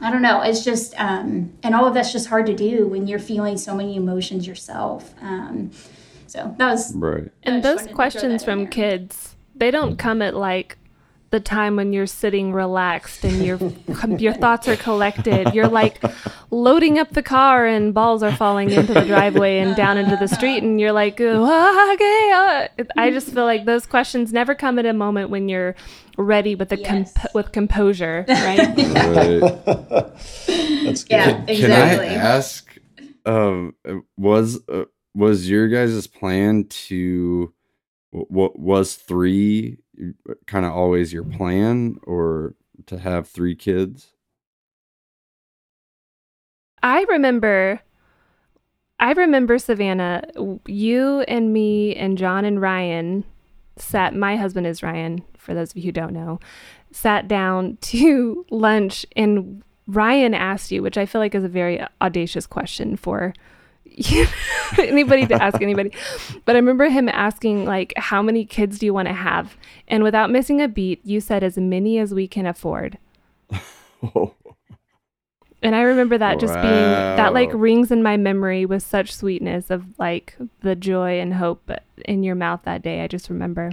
[0.00, 0.42] I don't know.
[0.42, 3.74] It's just, um, and all of that's just hard to do when you're feeling so
[3.74, 5.12] many emotions yourself.
[5.20, 5.72] Um,
[6.28, 7.24] so that was, Right.
[7.24, 8.68] I And just those questions from there.
[8.68, 10.78] kids, they don't come at like
[11.30, 13.58] the time when you're sitting relaxed and your
[14.18, 15.52] your thoughts are collected.
[15.54, 16.02] You're like
[16.50, 20.26] loading up the car and balls are falling into the driveway and down into the
[20.28, 22.68] street, and you're like, "Ah, okay.
[22.80, 25.74] uh." I just feel like those questions never come at a moment when you're
[26.16, 27.12] ready with a Yes.
[27.12, 28.58] comp- with composure, right?
[28.58, 29.64] Right.
[30.84, 31.10] That's good.
[31.10, 32.06] Yeah, Can exactly.
[32.08, 32.74] I ask?
[33.26, 33.74] Um,
[34.16, 37.52] was uh, was your guys' plan to
[38.10, 39.76] what was three
[40.46, 42.54] kind of always your plan, or
[42.86, 44.12] to have three kids?
[46.82, 47.80] I remember
[49.00, 50.22] I remember Savannah,
[50.66, 53.24] you and me and Jon and Ryan
[53.76, 56.40] sat my husband is Ryan, for those of you who don't know,
[56.90, 61.80] sat down to lunch and Ryan asked you, which I feel like is a very
[62.02, 63.32] audacious question for
[64.78, 65.92] anybody to ask anybody.
[66.44, 69.56] But I remember him asking like how many kids do you want to have?
[69.86, 72.98] And without missing a beat, you said as many as we can afford.
[74.14, 74.34] Oh,
[75.62, 79.70] And I remember that just being that like rings in my memory with such sweetness
[79.70, 81.68] of like the joy and hope
[82.04, 83.00] in your mouth that day.
[83.02, 83.72] I just remember.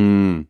[0.00, 0.40] Hmm.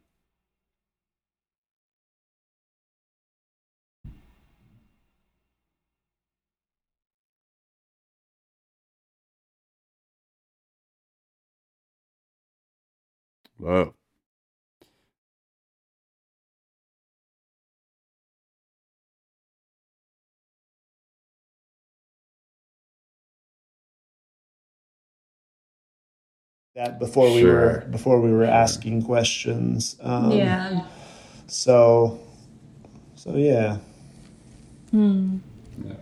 [13.58, 13.94] Whoa.
[26.76, 27.52] That before we Sure.
[27.52, 29.96] were before we were asking questions.
[30.00, 30.84] Um, yeah.
[31.48, 32.20] So,
[33.16, 33.78] so yeah.
[34.92, 35.94] Yeah.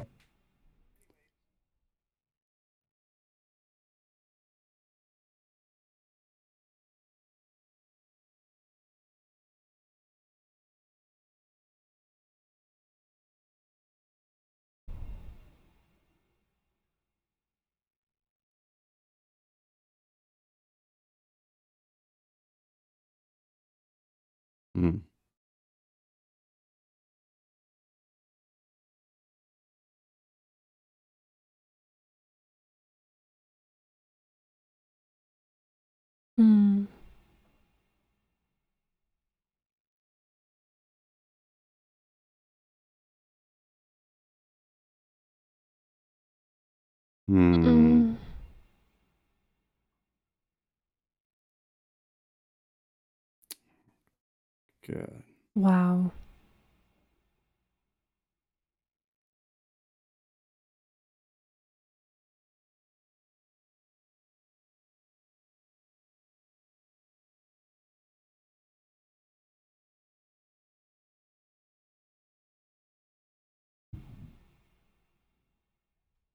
[24.78, 24.98] Hmm.
[36.36, 36.84] Hmm.
[47.28, 47.54] Hmm.
[47.64, 47.97] Mm.
[54.90, 55.22] God.
[55.54, 56.12] Wow.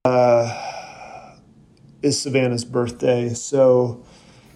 [0.06, 1.36] Uh,
[2.02, 4.04] is Savannah's birthday, so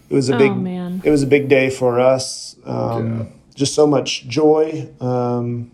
[0.09, 1.01] it was a Oh, big man.
[1.05, 2.57] it was a big day for us.
[2.65, 4.87] Um, Just so much joy.
[5.01, 5.71] Um,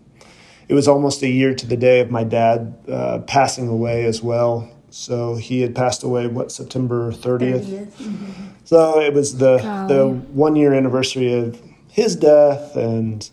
[0.68, 4.22] it was almost a year to the day of my dad uh, passing away as
[4.22, 4.70] well.
[4.88, 7.66] So he had passed away what September thirtieth.
[7.66, 8.32] 30th.
[8.64, 9.58] So it was the
[9.88, 13.28] the one year anniversary of his death and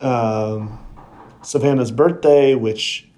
[0.00, 0.84] um,
[1.42, 3.08] Savannah's birthday, which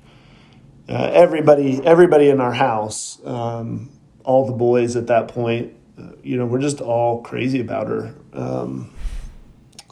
[0.88, 3.88] uh, everybody everybody in our house, um,
[4.24, 8.14] all the boys at that point, uh, you know, we're just all crazy about her.
[8.34, 8.92] Um,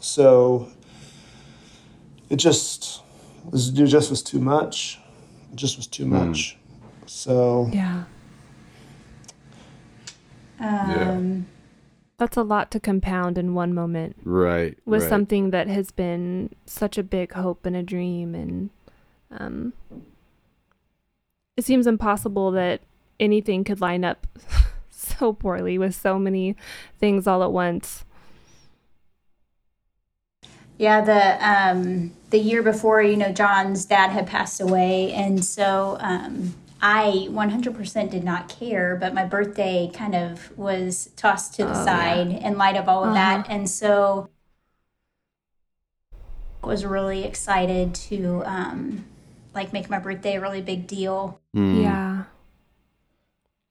[0.01, 0.67] so
[2.29, 3.01] it just
[3.49, 4.99] was it just was too much.
[5.51, 6.57] It just was too much.
[7.05, 8.03] So Yeah.
[10.59, 11.47] Um,
[12.17, 14.77] That's a lot to compound in one moment Right.
[14.85, 15.09] with right.
[15.09, 18.69] something that has been such a big hope and a dream and
[19.31, 19.73] um
[21.57, 22.81] it seems impossible that
[23.19, 24.27] anything could line up
[24.89, 26.55] so poorly with so many
[26.99, 28.03] things all at once.
[30.81, 35.95] Yeah, the um, the year before, you know, Jon's dad had passed away, and so
[35.99, 38.95] um, I 100% did not care.
[38.95, 43.03] But my birthday kind of was tossed to the Oh, side in light of all
[43.05, 43.53] of that, Uh-huh.
[43.53, 44.29] and so
[46.63, 49.05] I was really excited to um,
[49.53, 51.39] like make my birthday a really big deal.
[51.55, 51.83] Mm.
[51.83, 52.23] Yeah.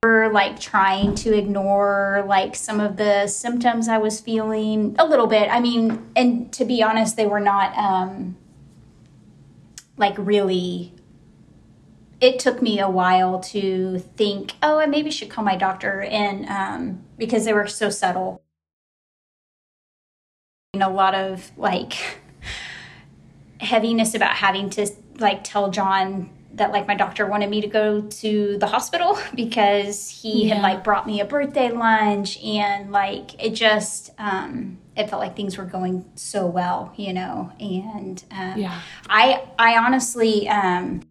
[0.02, 5.26] We're like trying to ignore like some of the symptoms I was feeling a little
[5.26, 5.50] bit.
[5.50, 8.38] I mean, and to be honest, they were not um
[9.98, 10.94] like really
[12.18, 16.48] it took me a while to think, oh, I maybe should call my doctor and
[16.48, 18.40] um because they were so subtle.
[20.72, 22.20] And a lot of like
[23.60, 24.88] heaviness about having to
[25.18, 30.08] like tell Jon that like my doctor wanted me to go to the hospital because
[30.10, 30.54] he Yeah.
[30.56, 35.36] had like brought me a birthday lunch and like it just um it felt like
[35.36, 38.80] things were going so well you know and um Yeah.
[39.08, 41.02] i i honestly um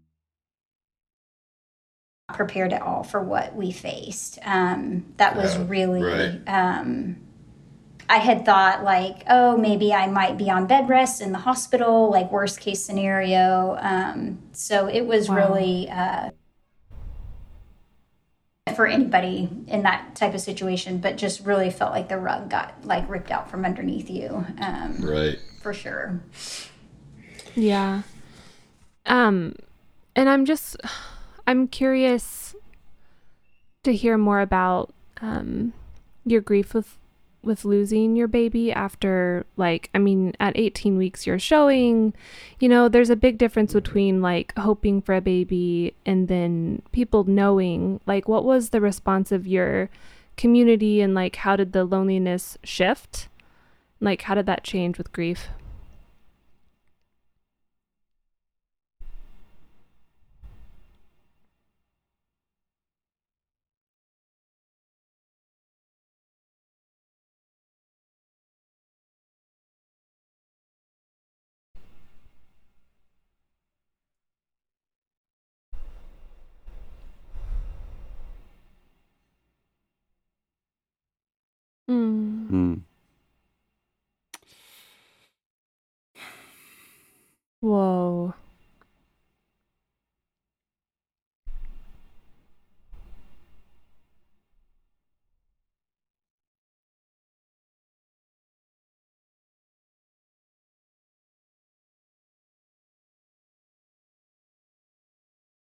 [2.33, 6.41] prepared at all for what we faced um that was Yeah, really right.
[6.47, 7.17] um
[8.09, 12.09] I had thought like, oh, maybe I might be on bed rest in the hospital,
[12.11, 13.77] like worst case scenario.
[13.79, 15.35] Um, so it was Wow.
[15.35, 16.31] really uh,
[18.75, 22.85] for anybody in that type of situation, but just really felt like the rug got
[22.85, 25.39] like ripped out from underneath you, um, Right.
[25.61, 26.19] for sure.
[27.55, 28.03] Yeah.
[29.05, 29.55] Um
[30.15, 30.77] and I'm just
[31.47, 32.55] I'm curious
[33.83, 35.73] to hear more about um
[36.25, 36.97] your grief with
[37.41, 42.13] with losing your baby after like I mean at 18 weeks you're showing
[42.59, 47.23] you know there's a big difference between like hoping for a baby and then people
[47.23, 49.89] knowing like what was the response of your
[50.39, 53.27] community and like how did the loneliness shift?
[53.99, 55.49] Like how did that change with grief
[81.89, 82.49] mm.
[82.49, 82.81] Mm.
[87.61, 88.33] Whoa.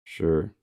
[0.03, 0.53] Sure.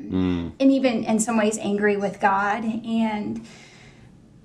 [0.00, 0.52] Mm.
[0.58, 2.64] and even in some ways angry with God.
[2.64, 3.46] And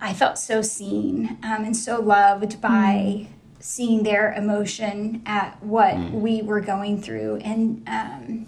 [0.01, 3.27] I felt so seen um, and so loved by
[3.59, 8.45] seeing their emotion at what we were going through and um,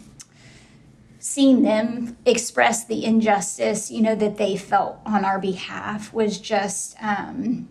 [1.20, 6.96] seeing them express the injustice, you know, that they felt on our behalf was just.
[7.02, 7.70] Um,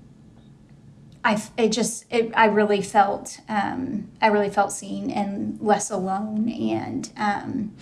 [1.26, 6.50] I it just it, I really felt um, I really felt seen and less alone
[6.50, 7.74] and um,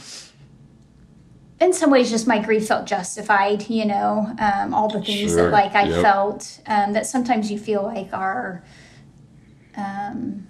[1.63, 5.45] in some ways just my grief felt justified you know um, all the things Sure,
[5.45, 6.03] that like i yep.
[6.03, 8.63] felt um, that sometimes you feel like are
[9.77, 10.47] um,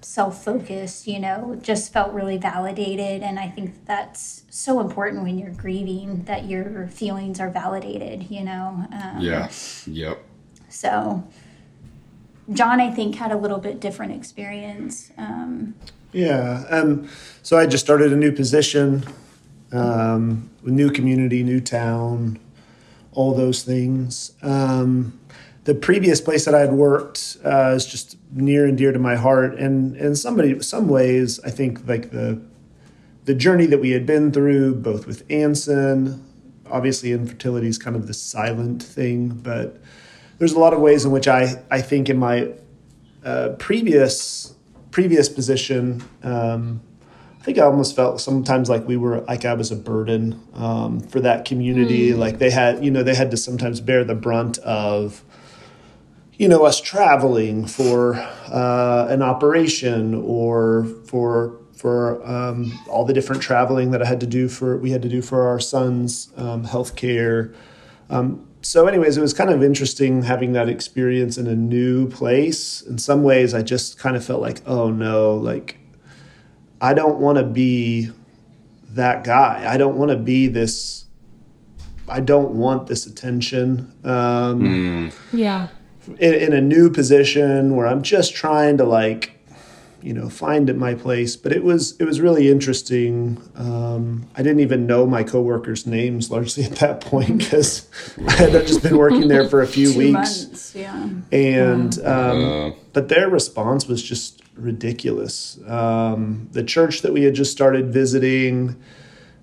[0.00, 5.50] self-focused you know just felt really validated and i think that's so important when you're
[5.54, 9.50] grieving that your feelings are validated you know um, Yeah.
[9.86, 10.22] Yep.
[10.68, 11.24] so
[12.52, 15.74] jon i think had a little bit different experience um,
[16.12, 16.64] Yeah.
[16.70, 17.08] Um,
[17.42, 19.02] so I just started a new position,
[19.74, 22.38] um, new community, new town,
[23.12, 24.32] all those things.
[24.42, 25.18] Um,
[25.64, 29.16] the previous place that I had worked uh, is just near and dear to my
[29.16, 32.40] heart, and in somebody, some ways, I think like the
[33.24, 36.22] the journey that we had been through, both with Anson,
[36.70, 39.80] obviously infertility is kind of the silent thing, but
[40.38, 42.52] there's a lot of ways in which I, I think in my
[43.24, 44.54] uh, previous
[44.90, 46.80] previous position, um,
[47.44, 51.00] I think I almost felt sometimes like we were like I was a burden um,
[51.00, 52.12] for that community.
[52.12, 52.16] Mm.
[52.16, 55.22] Like they had, you know, they had to sometimes bear the brunt of,
[56.38, 63.42] you know, us traveling for uh, an operation or for for um, all the different
[63.42, 66.64] traveling that I had to do for we had to do for our son's um,
[66.64, 67.52] health care.
[68.08, 72.80] Um, so, anyways, it was kind of interesting having that experience in a new place.
[72.80, 75.76] In some ways, I just kind of felt like, oh no, like
[76.84, 78.10] I don't want to be
[78.90, 79.64] that guy.
[79.66, 81.06] I don't want to be this.
[82.06, 83.90] I don't want this attention.
[84.04, 85.14] Um, mm.
[85.32, 85.68] Yeah.
[86.18, 89.30] In, in a new position where I'm just trying to like
[90.02, 94.60] you know find my place but it was it was really interesting um, i didn't
[94.60, 97.88] even know my coworkers names largely at that point because
[98.28, 101.08] i had just been working there for a few Two weeks months, yeah.
[101.32, 105.58] and um, but their response was just ridiculous.
[105.66, 108.76] Um, the church that we had just started visiting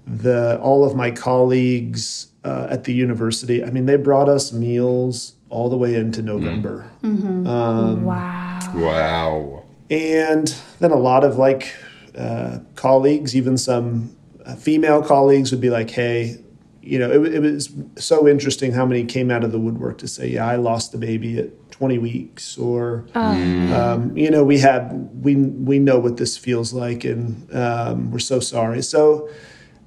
[0.07, 5.36] the all of my colleagues uh, at the university i mean they brought us meals
[5.49, 6.89] all the way into november.
[7.03, 8.03] Mm-hmm.
[8.03, 8.59] wow.
[8.74, 9.64] Wow.
[9.89, 11.76] And then a lot of like
[12.18, 16.38] uh, colleagues, even some uh, female colleagues, would be like, "Hey,
[16.82, 20.07] you know, it, it, was so interesting how many came out of the woodwork to
[20.07, 21.49] say, yeah, I lost the baby at
[21.82, 23.74] 20 weeks, or oh.
[23.74, 28.20] um, you know, we have we we know what this feels like, and um, we're
[28.20, 29.28] so sorry." So,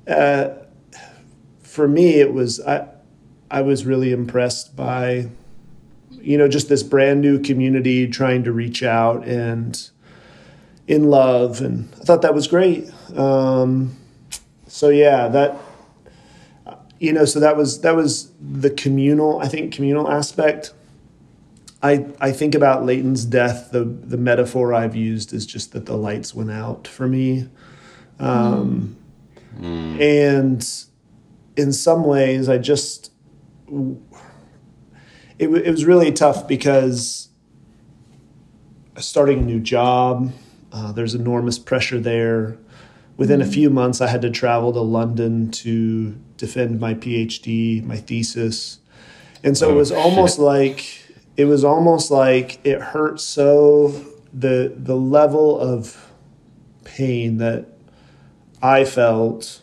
[0.09, 0.49] uh,
[1.63, 2.89] for me, it was I
[3.49, 5.29] I was really impressed by
[6.11, 9.89] you know just this brand new community trying to reach out and
[10.89, 12.91] in love, and I thought that was great.
[13.15, 13.97] Um,
[14.67, 15.57] so yeah, that
[16.99, 19.39] you know, so that was that was the communal.
[19.39, 20.75] I think communal aspect.
[21.85, 23.70] I I think about Leighton's death.
[23.70, 27.49] The the metaphor I've used is just that the lights went out for me,
[28.18, 28.97] um,
[29.59, 30.01] mm.
[30.01, 30.66] and
[31.57, 33.12] in some ways, I just
[35.39, 37.28] it, it was really tough because
[38.97, 40.32] starting a new job
[40.74, 42.59] uh, there's enormous pressure there.
[43.16, 43.49] Within mm-hmm.
[43.49, 48.80] a few months, I had to travel to London to defend my PhD, my thesis,
[49.45, 50.45] and so oh, it was almost shit.
[50.45, 51.04] like
[51.37, 56.11] it was almost like it hurt so the the level of
[56.85, 57.66] pain that
[58.62, 59.62] I felt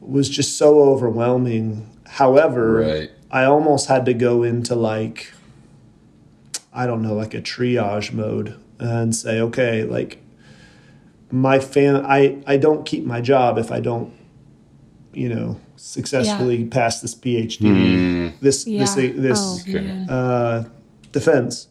[0.00, 1.90] was just so overwhelming.
[2.06, 3.10] However, right.
[3.30, 5.32] I almost had to go into like
[6.72, 10.18] I don't know, like a triage mode and say, okay, like
[11.30, 14.12] my fan, I, I don't keep my job if I don't,
[15.12, 16.68] you know, successfully yeah.
[16.70, 18.40] pass this PhD, mm.
[18.40, 18.80] this, yeah.
[18.80, 20.64] this, this, oh, uh,
[21.12, 21.68] defense.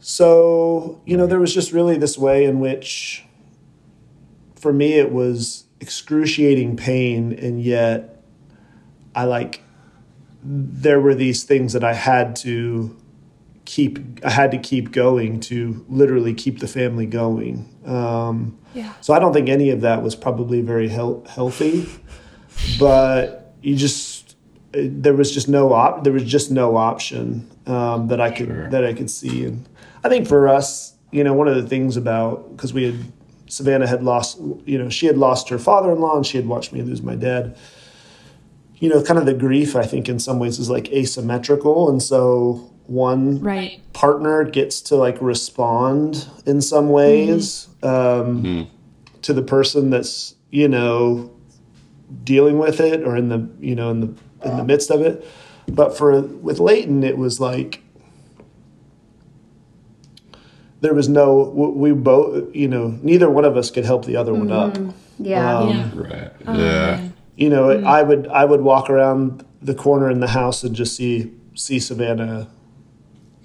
[0.00, 3.24] So, you know, there was just really this way in which
[4.54, 8.22] for me it was excruciating pain and yet
[9.14, 9.62] I like
[10.42, 12.96] there were these things that I had to
[13.64, 17.68] keep I had to keep going to literally keep the family going.
[17.84, 18.92] Um, yeah.
[19.00, 21.88] So I don't think any of that was probably very he- healthy,
[22.78, 24.36] but you just
[24.72, 28.70] there was just no op- there was just no option um, that I could sure.
[28.70, 29.68] that I could see, and
[30.04, 33.12] I think for us, you know, one of the things about because we had
[33.48, 36.82] Savannah had lost, you know, she had lost her father-in-law, and she had watched me
[36.82, 37.56] lose my dad.
[38.78, 42.02] You know, kind of the grief I think in some ways is like asymmetrical, and
[42.02, 43.80] so one right.
[43.92, 47.86] partner gets to like respond in some ways mm-hmm.
[47.86, 49.20] Um, mm-hmm.
[49.22, 51.35] to the person that's you know
[52.24, 55.26] dealing with it or in the you know in the in the midst of it
[55.68, 57.82] but for with Leighton it was like
[60.80, 64.32] there was no we both you know neither one of us could help the other
[64.32, 64.48] mm-hmm.
[64.48, 65.24] one up mm-hmm.
[65.24, 67.86] yeah um, yeah right oh, yeah you know mm-hmm.
[67.86, 71.78] I would I would walk around the corner in the house and just see see
[71.80, 72.48] Savannah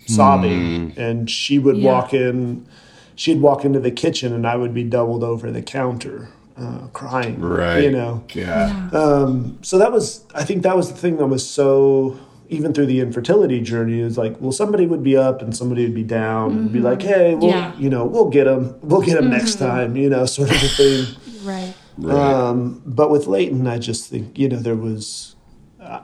[0.08, 0.98] sobbing, mm.
[0.98, 1.92] and she would yeah.
[1.92, 2.68] walk in.
[3.16, 7.40] She'd walk into the kitchen, and I would be doubled over the counter, uh, crying.
[7.40, 7.84] Right.
[7.84, 8.24] You know.
[8.34, 8.90] Yeah.
[8.94, 10.26] Um, so that was.
[10.36, 12.18] I think that was the thing that was so.
[12.50, 15.96] Even through the infertility journey, is like, well, somebody would be up and somebody would
[15.96, 16.60] be down, mm-hmm.
[16.60, 17.08] and be like, mm-hmm.
[17.08, 17.74] hey, we'll, yeah.
[17.78, 19.38] you know, we'll get them, we'll get them mm-hmm.
[19.38, 21.16] next time, you know, sort of a thing.
[21.46, 21.74] right.
[21.98, 22.16] Right.
[22.16, 25.36] Um, but with Leighton, I just think you know there was,
[25.80, 26.02] uh,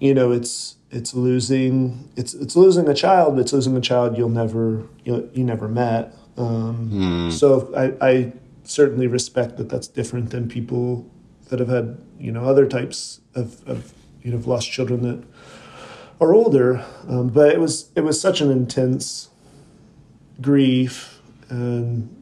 [0.00, 3.38] you know, it's it's losing it's it's losing a child.
[3.38, 6.14] It's losing a child you'll never you you never met.
[6.36, 7.32] Um, mm.
[7.32, 8.32] So I, I
[8.68, 11.08] certainly respect that that's different than people
[11.48, 13.92] that have had you know other types of, of
[14.22, 15.22] you know lost children that
[16.20, 16.84] are older.
[17.08, 19.30] Um, but it was it was such an intense
[20.40, 22.14] grief and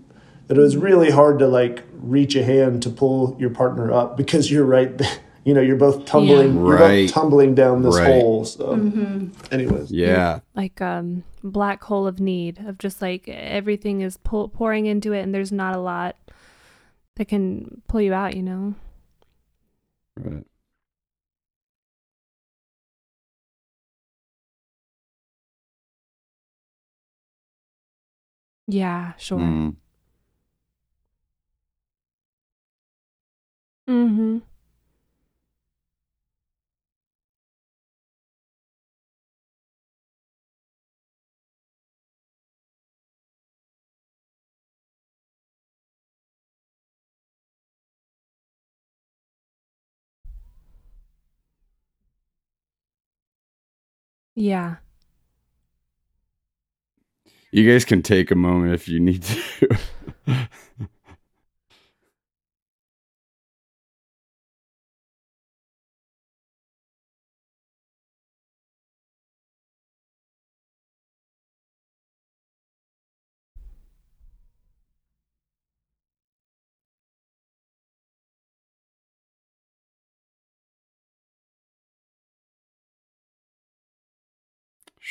[0.46, 4.16] that it was really hard to like reach a hand to pull your partner up
[4.16, 5.00] because you're right
[5.44, 6.60] you know you're both tumbling Yeah.
[6.62, 7.06] you're Right.
[7.06, 8.06] both tumbling down this Right.
[8.22, 8.72] hole so
[9.50, 10.40] anyways Yeah.
[10.54, 15.20] like um black hole of need of just like everything is pull- pouring into it
[15.22, 16.16] and there's not a lot
[17.16, 18.74] that can pull you out you know
[20.16, 20.44] Right.
[28.66, 29.76] yeah sure Mm.
[33.88, 34.38] mm-hmm
[54.36, 54.76] yeah
[57.56, 59.78] You guys can take a moment if you need to.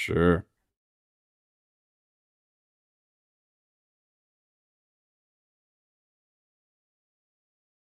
[0.05, 0.45] sure.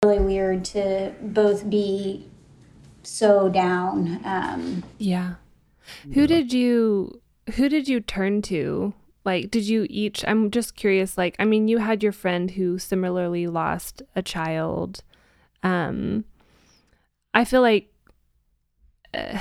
[0.03, 2.27] really weird to both be
[3.03, 4.19] so down.
[4.25, 5.35] Um, yeah
[6.13, 7.21] who did you
[7.55, 8.93] who did you turn to
[9.25, 12.77] like did you each i'm just curious like i mean you had your friend who
[12.77, 15.03] similarly lost a child
[15.63, 16.23] um
[17.33, 17.91] i feel like
[19.13, 19.39] uh,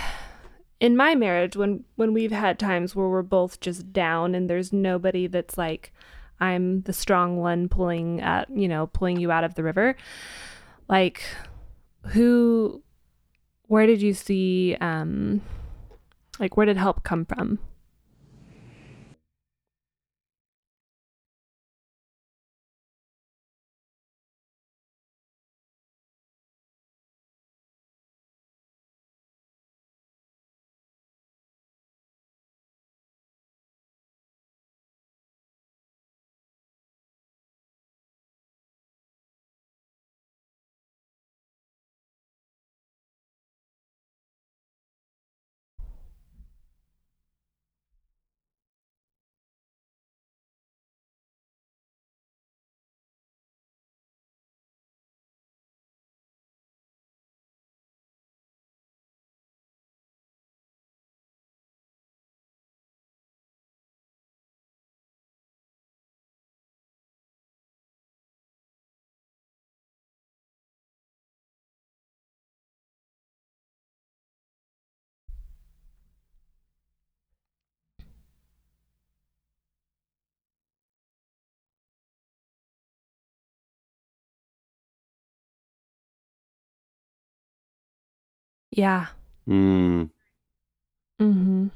[0.81, 4.73] in my marriage when when we've had times where we're both just down and there's
[4.73, 5.93] nobody that's like
[6.41, 9.95] i'm the strong one pulling at you know pulling you out of the river
[10.89, 11.23] like
[12.07, 12.83] who
[13.67, 15.41] where did you see um
[16.39, 17.59] like where did help come from
[88.71, 89.07] yeah
[89.49, 90.11] Mm.
[91.21, 91.69] mm-hmm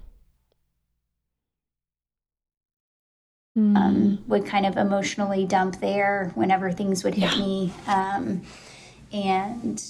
[3.56, 7.38] mm um, would kind of emotionally dump there whenever things would hit Yeah.
[7.38, 7.72] me.
[7.86, 8.42] Um,
[9.12, 9.80] and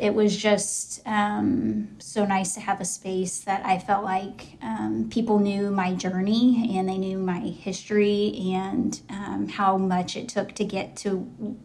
[0.00, 5.08] it was just um, so nice to have a space that I felt like um,
[5.10, 10.54] people knew my journey and they knew my history and um, how much it took
[10.54, 11.18] to get to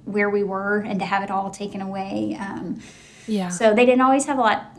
[0.03, 2.37] where we were and to have it all taken away.
[3.27, 4.71] Yeah so they didn't always have a lot.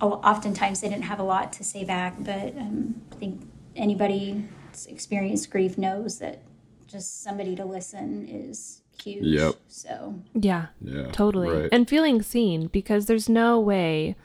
[0.00, 2.14] Oftentimes, they didn't have a lot to say back.
[2.18, 6.42] But um, I think anybody that's experienced grief knows that
[6.86, 9.24] just somebody to listen is huge.
[9.24, 9.54] Yep.
[9.68, 11.10] So yeah Yeah.
[11.12, 11.68] totally Right.
[11.72, 14.16] and feeling seen because there's no way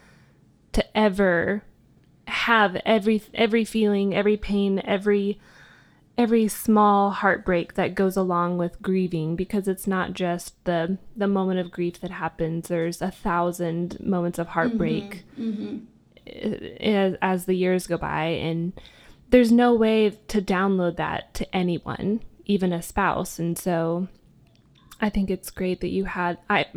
[0.73, 1.63] to ever
[2.27, 5.39] have every every feeling every pain every
[6.17, 11.59] every small heartbreak that goes along with grieving because it's not just the the moment
[11.59, 15.23] of grief that happens there's a thousand moments of heartbreak
[16.79, 18.73] as, as the years go by and
[19.29, 24.07] there's no way to download that to anyone even a spouse and so
[25.01, 26.37] I think it's great that you had.
[26.49, 26.67] I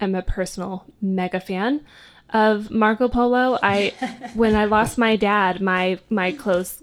[0.00, 1.84] am a personal mega fan
[2.30, 3.58] of Marco Polo.
[3.62, 3.94] I
[4.34, 6.82] when I lost my dad, my my close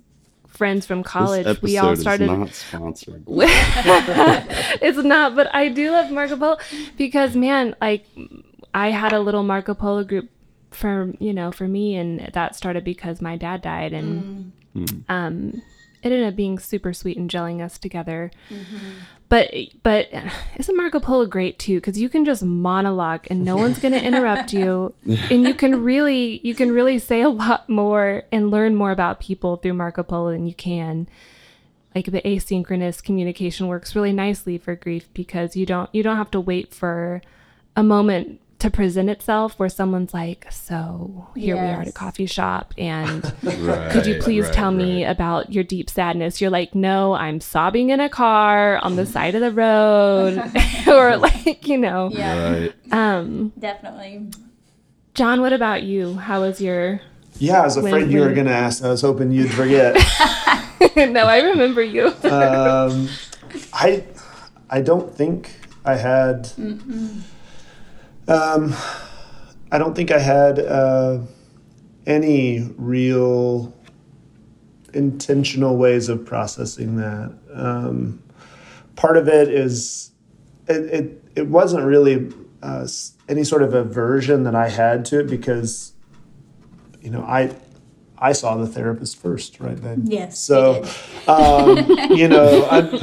[0.56, 2.24] friends from college, this we all started.
[2.26, 3.24] is not sponsored.
[3.28, 6.58] it's not, but I do love Marco Polo
[6.98, 8.06] because man, like
[8.74, 10.30] I had a little Marco Polo group
[10.72, 14.52] for you know for me, and that started because my dad died, and
[15.08, 15.62] um,
[16.02, 18.32] it ended up being super sweet and gelling us together.
[19.28, 19.52] But
[19.82, 20.10] but
[20.58, 21.78] isn't Marco Polo great too?
[21.78, 26.40] Because you can just monologue and no one's gonna interrupt you, and you can really
[26.44, 30.32] you can really say a lot more and learn more about people through Marco Polo
[30.32, 31.08] than you can
[31.96, 36.30] like the asynchronous communication works really nicely for grief because you don't you don't have
[36.32, 37.22] to wait for
[37.76, 42.26] a moment to present itself where someone's like so here we are at a coffee
[42.26, 46.40] shop and Right, could you please right, tell me about your deep sadness?
[46.40, 50.42] You're like no i'm sobbing in a car on the side of the road.
[50.88, 52.10] Or like you know.
[52.14, 54.30] Yeah, um definitely.
[55.16, 56.16] jon what about you?
[56.16, 57.02] How was your
[57.40, 58.84] Yeah, I was When- afraid you were going to ask.
[58.84, 59.96] I was hoping you'd forget.
[60.96, 62.08] no i remember you.
[62.24, 63.10] Um,
[63.74, 64.04] I
[64.70, 65.52] I don't think
[65.84, 66.50] I had.
[68.28, 68.74] Um,
[69.72, 71.20] I don't think I had uh,
[72.06, 73.74] any real
[74.94, 77.38] intentional ways of processing that.
[77.54, 78.24] Um,
[78.96, 80.12] part of it is
[80.68, 82.32] it it, it wasn't really
[82.64, 82.88] uh,
[83.30, 85.94] any sort of aversion that I had to it because
[87.02, 87.56] you know I
[88.18, 90.04] I saw the therapist first right then.
[90.06, 90.84] Yes, So,
[91.28, 91.78] you um,
[92.16, 93.00] you know, I'm,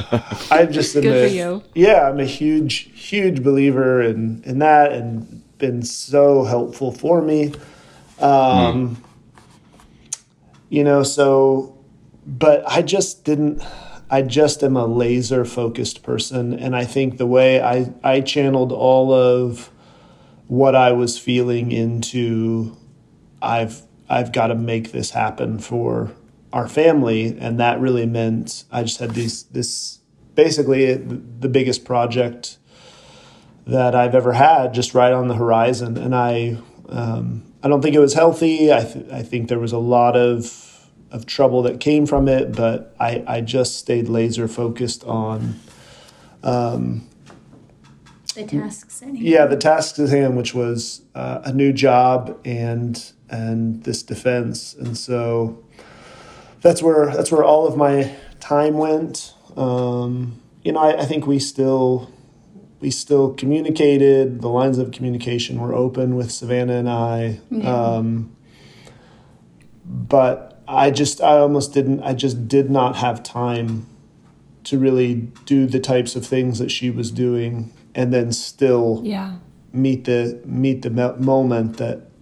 [0.49, 1.63] I'm just in Good the, for you.
[1.75, 7.53] yeah, I'm a huge, huge believer in, in that and been so helpful for me.
[8.19, 8.97] Um,
[10.69, 11.77] You know, so,
[12.25, 13.61] but I just didn't,
[14.09, 16.53] I just am a laser focused person.
[16.53, 19.69] And I think the way I, I channeled all of
[20.47, 22.75] what I was feeling into,
[23.41, 23.83] I've,
[24.13, 26.11] I've got to make this happen for
[26.51, 27.35] our family.
[27.39, 29.99] And that really meant I just had these, this
[30.35, 32.57] basically the biggest project
[33.65, 35.97] that I've ever had just right on the horizon.
[35.97, 36.57] And I,
[36.89, 38.71] um, I don't think it was healthy.
[38.71, 42.55] I, th- I think there was a lot of, of trouble that came from it,
[42.55, 45.59] but I, I just stayed laser focused on,
[48.35, 49.19] The tasks anyway.
[49.29, 54.75] yeah, the tasks at hand, which was uh, a new job and and this defense,
[54.75, 55.57] and so
[56.61, 59.33] that's where that's where all of my time went.
[59.57, 62.11] Um, you know, I, I think we still
[62.79, 64.41] we still communicated.
[64.41, 68.35] The lines of communication were open with Savannah and I, um,
[69.83, 72.03] but I just I almost didn't.
[72.03, 73.87] I just did not have time
[74.65, 75.15] to really
[75.45, 79.37] do the types of things that she was doing, and then still yeah
[79.73, 82.12] meet the meet the moment that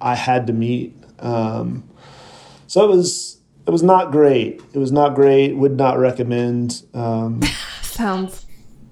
[0.00, 0.94] I had to meet.
[1.18, 1.88] Um,
[2.66, 4.60] so it was it was not great.
[4.72, 5.56] It was not great.
[5.56, 6.82] Would not recommend.
[6.94, 7.42] Um,
[7.82, 8.46] sounds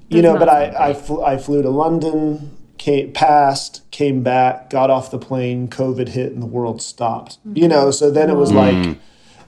[0.08, 4.90] you know, but I I, fl- I flew to London, came passed, came back, got
[4.90, 5.68] off the plane.
[5.68, 7.38] COVID hit, and the world stopped.
[7.52, 8.98] You know, so then it was like.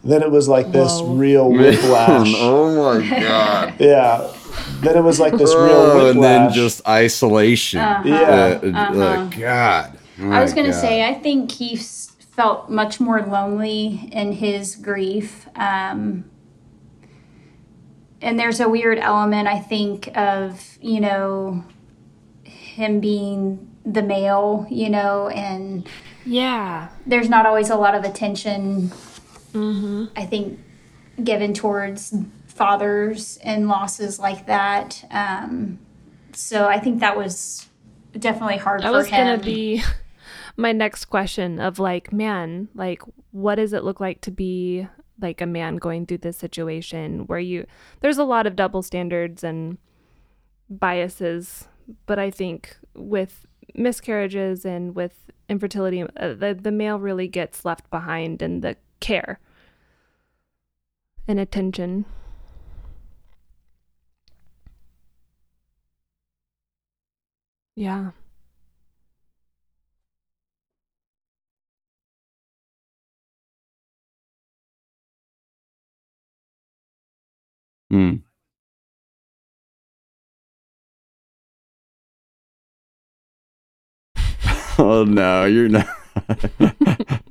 [0.04, 1.14] Then it was like this Whoa.
[1.14, 2.32] real whiplash.
[2.36, 3.74] oh my god.
[3.80, 4.32] Yeah.
[4.80, 7.80] Then it was like this real Oh, and then just isolation.
[7.80, 8.60] Yeah.
[8.62, 9.97] Uh, uh, God.
[10.20, 14.74] I was going to say, I think he s- felt much more lonely in his
[14.76, 15.46] grief.
[15.56, 16.24] Um,
[18.20, 21.64] and there's a weird element, I think, of, you know,
[22.44, 25.88] him being the male, you know, and
[26.26, 28.92] yeah there's not always a lot of attention,
[29.54, 30.60] I think,
[31.24, 32.14] given towards
[32.46, 35.04] fathers and losses like that.
[35.10, 35.78] Um,
[36.32, 37.66] so I think that was
[38.18, 39.26] definitely hard That for was him.
[39.26, 39.82] gonna be
[40.58, 43.00] my next question of like, man, like
[43.30, 44.86] what does it look like to be
[45.20, 47.66] like a man going through this situation where you
[48.00, 49.78] there's a lot of double standards and
[50.68, 51.68] biases,
[52.06, 57.88] but I think with miscarriages and with infertility, uh, the the male really gets left
[57.90, 59.38] behind in the care
[61.28, 62.04] and attention.
[67.76, 68.10] Yeah.
[77.90, 78.16] Hmm.
[84.78, 85.86] oh no, you're not.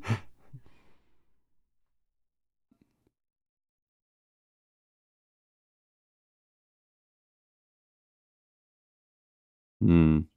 [9.82, 10.28] Hmm.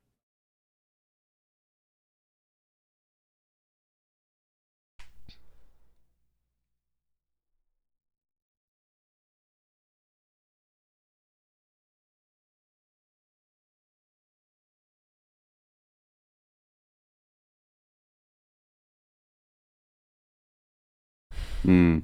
[21.63, 21.99] Hmm.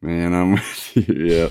[0.00, 1.14] Man, I'm with you.
[1.34, 1.48] Yeah.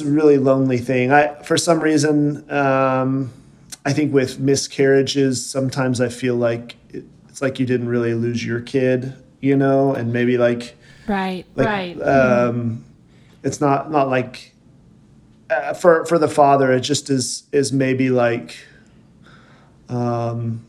[0.00, 1.12] a really lonely thing.
[1.12, 3.30] I for some reason, um,
[3.84, 8.44] I think with miscarriages, sometimes I feel like it, it's like you didn't really lose
[8.44, 10.76] your kid, you know, and maybe like
[11.08, 11.46] Right.
[11.56, 12.02] like right.
[12.02, 12.84] um,
[13.42, 14.54] it's not not like
[15.50, 18.58] uh, for for the father, it just is is maybe like
[19.88, 20.64] um,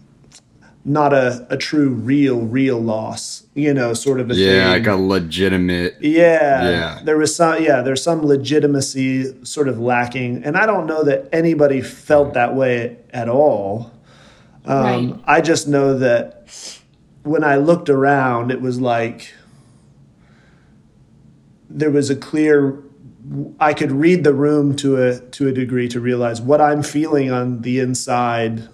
[0.85, 4.35] not a, a true real real loss, you know, sort of a.
[4.35, 4.83] Yeah, thing.
[4.83, 5.97] like a legitimate.
[5.99, 6.99] Yeah, Yeah.
[7.03, 7.61] There was some.
[7.61, 12.55] Yeah, there's some legitimacy sort of lacking, and I don't know that anybody felt that
[12.55, 13.91] way at all.
[14.65, 15.19] Um, Right.
[15.25, 16.47] I just know that
[17.23, 19.33] when I looked around, it was like
[21.69, 22.83] there was a clear.
[23.59, 27.31] I could read the room to a to a degree to realize what I'm feeling
[27.31, 28.67] on the inside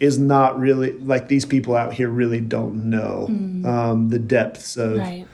[0.00, 3.26] is not really like these people out here really don't know
[3.64, 5.26] um, the depths of right.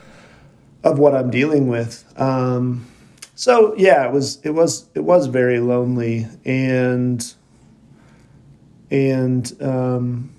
[0.85, 2.05] of what I'm dealing with.
[2.21, 2.87] Um,
[3.35, 7.35] so yeah, it was it was it was very lonely and
[8.91, 10.35] and um,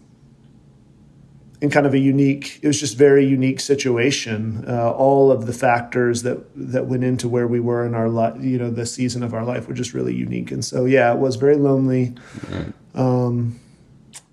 [1.62, 2.60] and kind of a unique.
[2.62, 4.64] It was just very unique situation.
[4.68, 8.41] Uh, all of the factors that that went into where we were in our life,
[8.41, 10.51] you know, the season of our life were just really unique.
[10.51, 12.16] And so yeah, it was very lonely.
[12.95, 13.60] Um,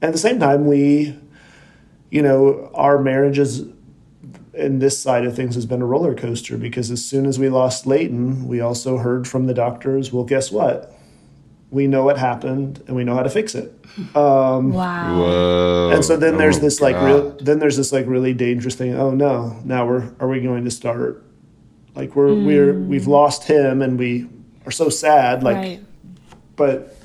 [0.02, 1.18] at the same time, we,
[2.10, 3.64] you know, our marriages
[4.54, 7.48] in this side of things has been a roller coaster because as soon as we
[7.48, 10.92] lost Leighton, we also heard from the doctors, well, guess what?
[11.70, 13.84] We know what happened and we know how to fix it.
[14.14, 15.18] Um, Wow.
[15.18, 15.90] Whoa.
[15.94, 18.94] and so then there's Oh, this like real, then there's this like really dangerous thing.
[18.94, 21.24] Oh no, now we're are we going to start
[21.94, 24.28] like we're we're we've lost him and we
[24.66, 25.42] are so sad.
[25.42, 25.80] Like, right.
[26.56, 26.96] but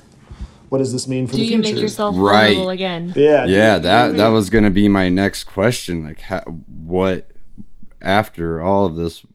[0.69, 1.51] what does this mean for Do the future?
[1.51, 1.75] Do you future?
[1.75, 2.47] make yourself Right.
[2.55, 3.13] vulnerable again?
[3.15, 6.03] yeah, Yeah, that that was gonna be my next question.
[6.03, 7.31] Like, how, what
[8.01, 9.25] after all of this?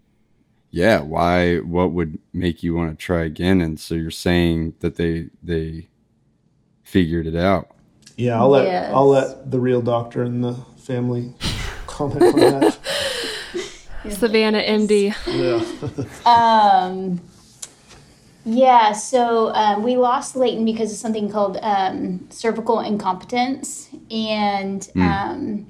[0.71, 1.59] Yeah, why?
[1.59, 3.63] What would make you want to try again?
[3.63, 5.89] And so you're saying that they they
[6.97, 7.69] figured it out.
[8.17, 8.91] Yeah, I'll let Yes.
[8.95, 11.35] I'll let the real doctor and the family
[11.87, 12.79] comment on that.
[14.09, 15.15] Savannah MD.
[15.27, 15.61] yeah.
[16.25, 17.21] Um,
[18.47, 23.91] yeah, so um, we lost Leighton because of something called um, cervical incompetence.
[24.11, 25.67] And um,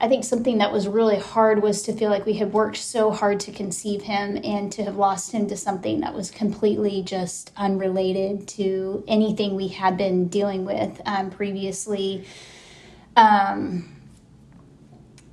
[0.00, 3.10] I think something that was really hard was to feel like we had worked so
[3.10, 7.50] hard to conceive him and to have lost him to something that was completely just
[7.56, 12.24] unrelated to anything we had been dealing with um, previously.
[13.16, 13.96] Um,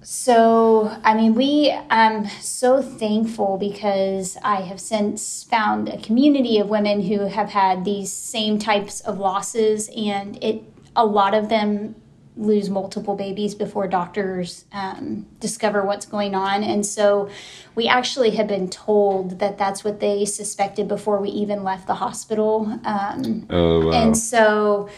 [0.01, 6.70] so, I mean, we, I'm so thankful because I have since found a community of
[6.70, 10.63] women who have had these same types of losses, and it,
[10.95, 11.95] a lot of them
[12.38, 16.63] lose multiple babies before doctors um, discover what's going on.
[16.63, 17.29] And so
[17.75, 21.95] we actually have been told that that's what they suspected before we even left the
[21.95, 22.79] hospital.
[22.83, 23.91] Um, Oh wow.
[23.93, 24.89] and so,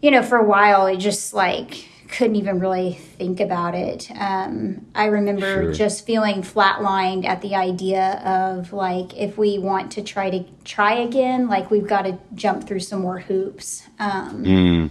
[0.00, 4.10] you know, for a while, I just like couldn't even really think about it.
[4.14, 5.72] Um, I remember Sure.
[5.72, 10.92] just feeling flatlined at the idea of like, if we want to try to try
[10.94, 13.84] again, like we've got to jump through some more hoops.
[13.98, 14.90] Um, Mm,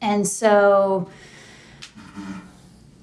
[0.00, 1.10] and so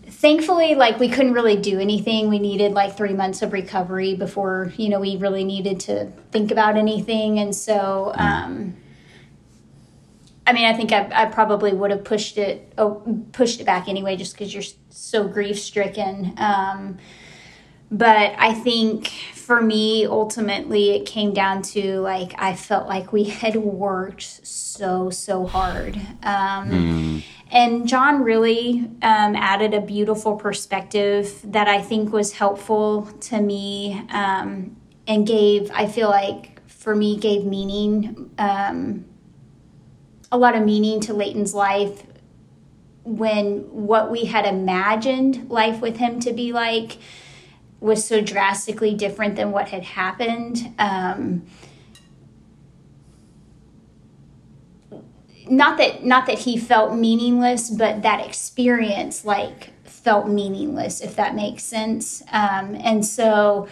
[0.06, 2.30] thankfully like we couldn't really do anything.
[2.30, 6.52] We needed like three months of recovery before you know we really needed to think
[6.52, 7.40] about anything.
[7.40, 8.76] And so um
[10.46, 13.02] i mean i think i, I probably would have pushed it oh,
[13.34, 16.98] pushed it back anyway just because you're so grief stricken um
[17.92, 19.12] but I think
[19.48, 25.10] for me, ultimately, it came down to like I felt like we had worked so
[25.10, 32.34] so hard, um, and Jon really um, added a beautiful perspective that I think was
[32.34, 34.76] helpful to me, um,
[35.08, 39.06] and gave I feel like for me gave meaning, um,
[40.30, 42.04] a lot of meaning to Leighton's life
[43.06, 46.98] when what we had imagined life with him to be like
[47.80, 50.74] was so drastically different than what had happened.
[50.80, 51.46] Um,
[55.50, 61.36] not that not that he felt meaningless, but that experience like felt meaningless, if that
[61.36, 62.22] makes sense.
[62.32, 63.68] Um, and so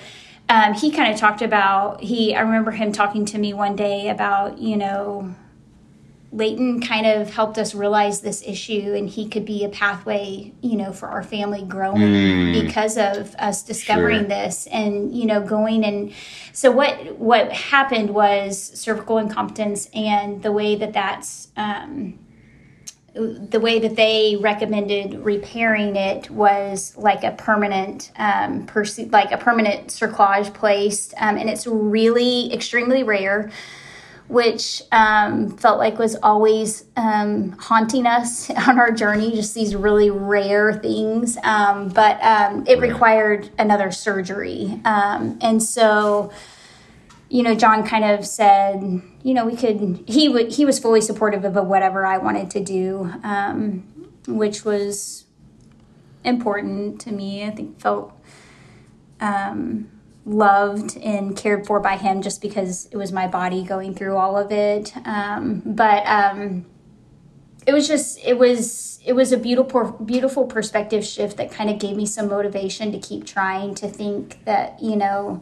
[0.49, 2.35] um, he kind of talked about he.
[2.35, 5.35] I remember him talking to me one day about you know
[6.35, 10.75] Leighton kind of helped us realize this issue, and he could be a pathway, you
[10.75, 12.61] know, for our family growing mm.
[12.61, 14.27] because of us discovering sure.
[14.27, 16.13] this, and you know, going and
[16.51, 22.19] so what what happened was cervical incompetence, and the way that that's um,
[23.15, 29.37] the way that they recommended repairing it was like a permanent um, pers- like a
[29.37, 33.49] permanent cerclage placed um, and it's really extremely rare
[34.27, 40.09] which um, felt like was always um, haunting us on our journey just these really
[40.09, 46.31] rare things um, but um, it required another surgery and so
[47.29, 50.03] you know, Jon kind of said, you know, we could.
[50.07, 50.53] He would.
[50.53, 55.25] He was fully supportive of whatever I wanted to do, um, which was
[56.23, 57.43] important to me.
[57.45, 58.13] I think felt
[59.19, 59.89] um,
[60.25, 64.37] loved and cared for by him just because it was my body going through all
[64.37, 64.93] of it.
[65.05, 66.65] Um, but um,
[67.67, 71.79] it was just it was it was a beautiful beautiful perspective shift that kind of
[71.79, 75.41] gave me some motivation to keep trying to think that you know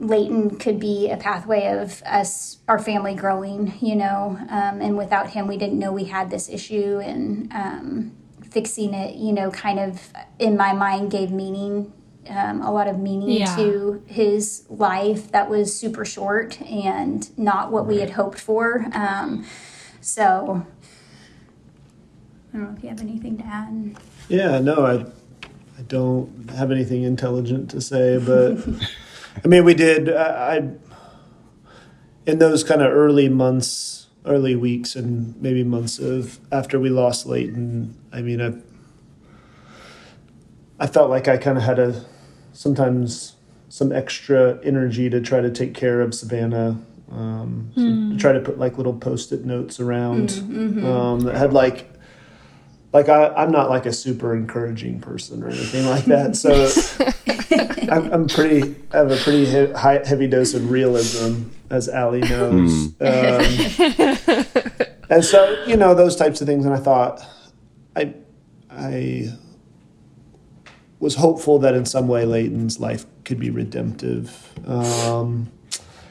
[0.00, 5.30] Leighton could be a pathway of us, our family growing, you know, um, and without
[5.30, 8.12] him, we didn't know we had this issue, and um,
[8.50, 11.92] fixing it, you know, kind of in my mind gave meaning,
[12.28, 13.56] um, a lot of meaning yeah.
[13.56, 18.86] to his life that was super short and not what we had hoped for.
[18.92, 19.46] Um,
[20.00, 20.66] so,
[22.52, 23.96] I don't know if you have anything to add.
[24.28, 25.06] Yeah, no, I,
[25.78, 28.58] I don't have anything intelligent to say, but.
[29.42, 30.12] I mean, we did.
[30.12, 30.70] I, I
[32.26, 37.26] in those kind of early months, early weeks, and maybe months of after we lost
[37.26, 37.96] Leighton.
[38.12, 38.54] I mean, I
[40.78, 42.04] I felt like I kind of had a
[42.54, 43.34] sometimes
[43.68, 46.80] some extra energy to try to take care of Savannah.
[47.12, 48.18] Um, so mm.
[48.18, 50.86] try to put like little post-it notes around mm-hmm.
[50.86, 51.90] um, that had like
[52.94, 56.36] like I, am not like a super encouraging person or anything like that.
[56.36, 56.70] So
[57.90, 62.20] I'm, I'm, pretty, I have a pretty he- high, heavy dose of realism, as Allie
[62.20, 62.88] knows.
[62.92, 62.94] Mm.
[65.04, 66.64] Um, and so, you know, those types of things.
[66.64, 67.20] And I thought,
[67.96, 68.14] I,
[68.70, 69.32] I
[71.00, 74.52] was hopeful that in some way Leighton's life could be redemptive.
[74.66, 75.50] Um,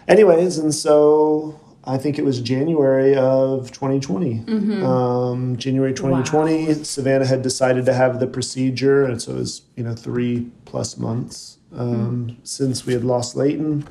[0.08, 4.40] anyways, and so I think it was January of 2020.
[4.40, 4.84] Mm-hmm.
[4.84, 6.74] Um, January 2020, wow.
[6.84, 10.98] Savannah had decided to have the procedure, and so it was you know three plus
[10.98, 12.36] months um, mm-hmm.
[12.44, 13.88] since we had lost Leighton,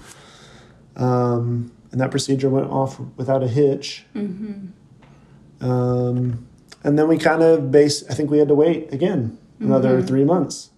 [0.97, 4.05] um, and that procedure went off without a hitch.
[4.15, 5.69] Mm-hmm.
[5.69, 6.47] Um,
[6.85, 8.09] and then we kind of base.
[8.09, 10.07] I think we had to wait again another mm-hmm.
[10.07, 10.71] three months.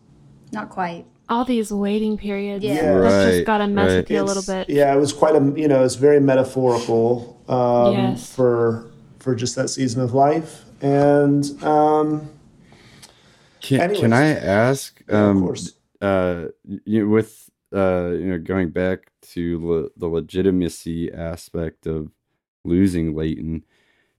[0.55, 2.65] Not quite all these waiting periods.
[2.65, 3.97] Yeah, right, that's just got to mess right.
[3.97, 4.71] with you it's, a little bit.
[4.71, 8.35] Yeah, it was quite a you know it's very metaphorical um, yes.
[8.35, 10.65] for for just that season of life.
[10.83, 12.29] And um,
[13.61, 14.01] can anyways.
[14.01, 15.03] can I ask?
[15.09, 15.73] Yeah, um, of course.
[16.01, 16.47] Uh,
[16.85, 22.11] you, with uh, you know, going back to le- the legitimacy aspect of
[22.65, 23.65] losing Leighton,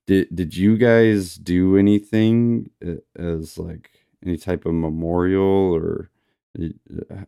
[0.07, 3.91] did did you guys do anything uh, as like
[4.25, 6.09] any type of memorial or?
[6.55, 7.25] Uh,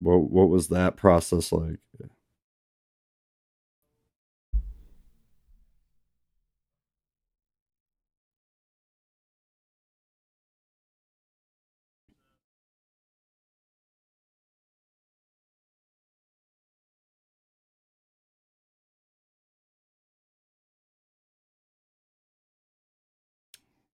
[0.00, 1.78] what what was that process like?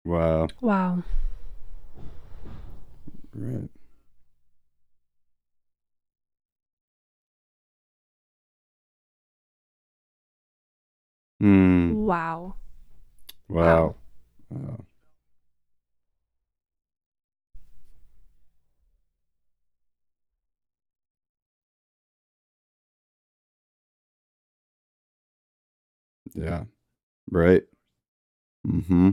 [0.04, 0.48] Wow.
[0.60, 1.02] Wow.
[3.34, 3.68] Right.
[11.40, 11.94] Mm.
[11.94, 12.54] Wow.
[13.48, 13.94] Wow.
[14.50, 14.78] wow.
[26.34, 26.64] Yeah.
[27.30, 27.62] Right.
[28.66, 29.10] Mm-hmm.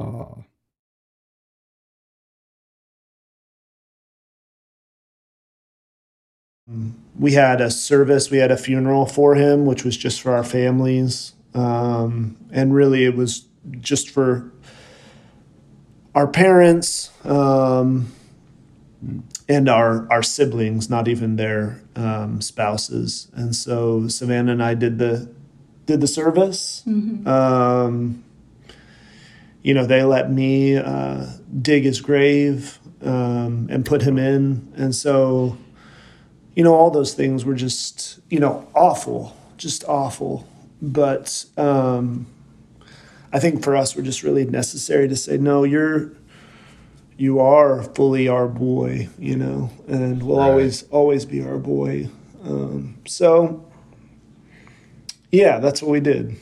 [0.00, 0.44] Oh.
[7.18, 10.44] We had a service, we had a funeral for him, which was just for our
[10.44, 11.34] families.
[11.52, 13.46] Um, and really, it was
[13.80, 14.50] just for
[16.14, 18.12] our parents um,
[19.48, 23.28] and our, our siblings, not even their um, spouses.
[23.34, 25.28] And so Savannah and I did the
[25.86, 26.84] did the service.
[27.26, 28.22] Um,
[29.62, 31.26] you know, they let me uh,
[31.60, 35.56] dig his grave um, and put him in, and so
[36.56, 40.46] you know, all those things were just you know awful, just awful.
[40.82, 42.26] But um,
[43.32, 46.12] I think for us, we're just really necessary to say, no, you're
[47.18, 50.46] you are fully our boy, you know, and will Right.
[50.48, 52.08] always always be our boy.
[52.42, 53.64] Um, so
[55.30, 56.36] yeah, that's what we did.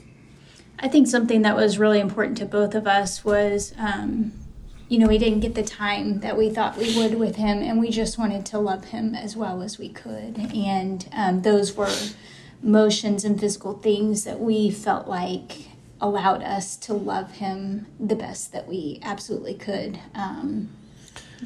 [0.81, 4.33] I think something that was really important to both of us was, um,
[4.89, 7.81] you know, we didn't get the time that we thought we would with him, and
[7.81, 10.39] we just wanted to love him as well as we could.
[10.55, 11.95] And um, those were
[12.63, 15.69] motions and physical things that we felt like
[16.01, 20.69] allowed us to love him the best that we absolutely could um,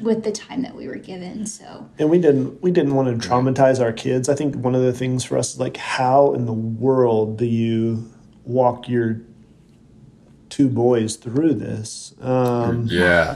[0.01, 1.45] with the time that we were given.
[1.47, 4.29] So, and we didn't we didn't want to traumatize our kids.
[4.29, 7.45] I think one of the things for us is like how in the world do
[7.45, 8.12] you
[8.45, 9.21] walk your
[10.49, 12.13] two boys through this?
[12.21, 13.35] Um, Yeah.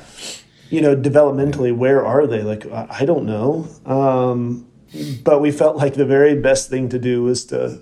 [0.70, 2.41] you know, developmentally, where are they?
[2.43, 3.68] Like I don't know.
[3.86, 4.68] Um,
[5.24, 7.80] but we felt like the very best thing to do was to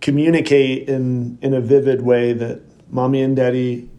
[0.00, 2.60] communicate in in a vivid way that
[2.90, 3.90] mommy and daddy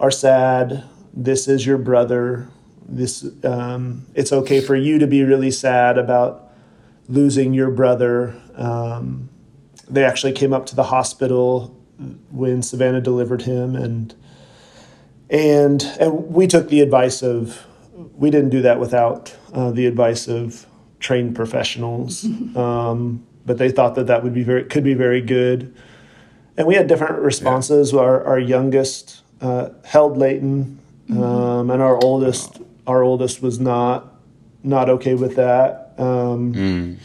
[0.00, 0.84] are sad.
[1.12, 2.48] This is your brother.
[2.88, 6.50] This um, it's okay for you to be really sad about
[7.08, 8.34] losing your brother.
[8.56, 9.28] Um,
[9.88, 11.76] they actually came up to the hospital
[12.30, 14.14] when Savannah delivered him, and
[15.30, 17.66] and and we took the advice of
[18.14, 20.66] we didn't do that without uh, the advice of
[21.00, 22.24] trained professionals.
[22.56, 25.74] um, but they thought that that would be very could be very good,
[26.56, 27.92] and we had different responses.
[27.94, 30.78] Our our youngest uh, held Leighton,
[31.10, 34.14] um, and our oldest our oldest was not
[34.62, 36.96] not okay with that, um, Mm.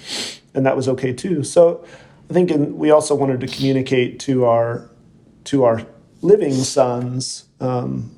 [0.53, 1.43] and that was okay too.
[1.43, 1.83] So
[2.29, 4.89] I think in, we also wanted to communicate to our
[5.45, 5.85] to our
[6.21, 8.11] living sons um,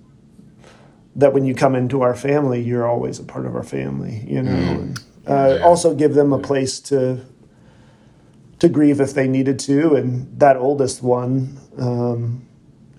[1.15, 4.25] that when you come into our family, you're always a part of our family.
[4.27, 5.63] You know, and, uh, Yeah.
[5.65, 7.19] also give them a place to
[8.59, 9.95] to grieve if they needed to.
[9.95, 12.45] And that oldest one, um,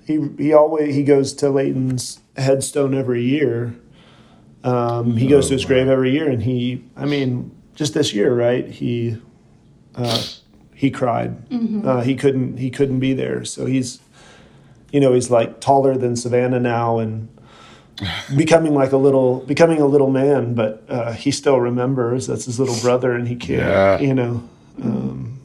[0.06, 3.74] he he always he goes to Leighton's headstone every year.
[4.62, 5.68] Um, he goes Oh, to his wow.
[5.68, 8.68] grave every year, and he, I mean, just this year, right?
[8.68, 9.16] He
[9.94, 10.22] uh,
[10.80, 11.36] he cried.
[11.86, 13.44] Uh, he couldn't he couldn't be there.
[13.44, 14.00] So he's,
[14.90, 17.28] you know, he's like taller than Savannah now, and
[18.36, 20.54] becoming like a little becoming a little man.
[20.54, 23.60] But uh, he still remembers that's his little brother, and he can't.
[23.60, 24.00] Yeah.
[24.00, 24.48] You know.
[24.82, 25.36] Um,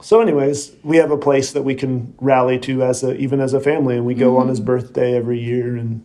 [0.00, 3.52] So, anyways, we have a place that we can rally to as a even as
[3.52, 6.04] a family, and we go on his birthday every year, and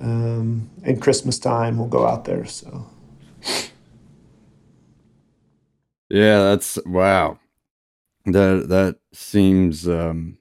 [0.00, 2.46] um, and Christmas time we'll go out there.
[2.46, 2.86] So.
[6.10, 7.38] Yeah, that's wow.
[8.26, 10.36] That that seems um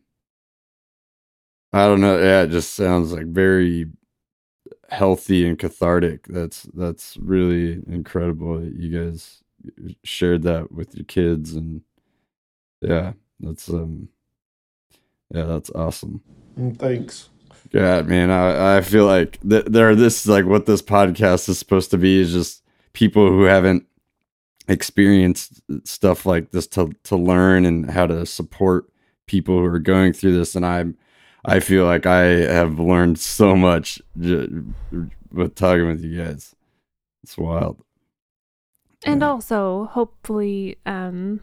[1.72, 3.86] I don't know, yeah, it just sounds like very
[4.90, 6.26] healthy and cathartic.
[6.28, 9.44] That's that's really incredible that you guys
[10.04, 11.82] shared that with your kids and
[12.82, 14.10] yeah, that's um
[15.34, 16.22] yeah, that's awesome.
[16.58, 17.30] Mm, Thanks.
[17.72, 19.94] God, man, I, I feel like th- there.
[19.94, 22.64] This is like what this podcast is supposed to be is just
[22.94, 23.86] people who haven't
[24.70, 28.90] experienced stuff like this to to learn and how to support
[29.26, 30.56] people who are going through this.
[30.56, 30.98] And I'm,
[31.46, 36.56] I feel like I have learned so much with talking with you guys.
[37.24, 37.84] It's wild.
[39.06, 39.30] And Yeah.
[39.30, 41.42] also, hopefully, um,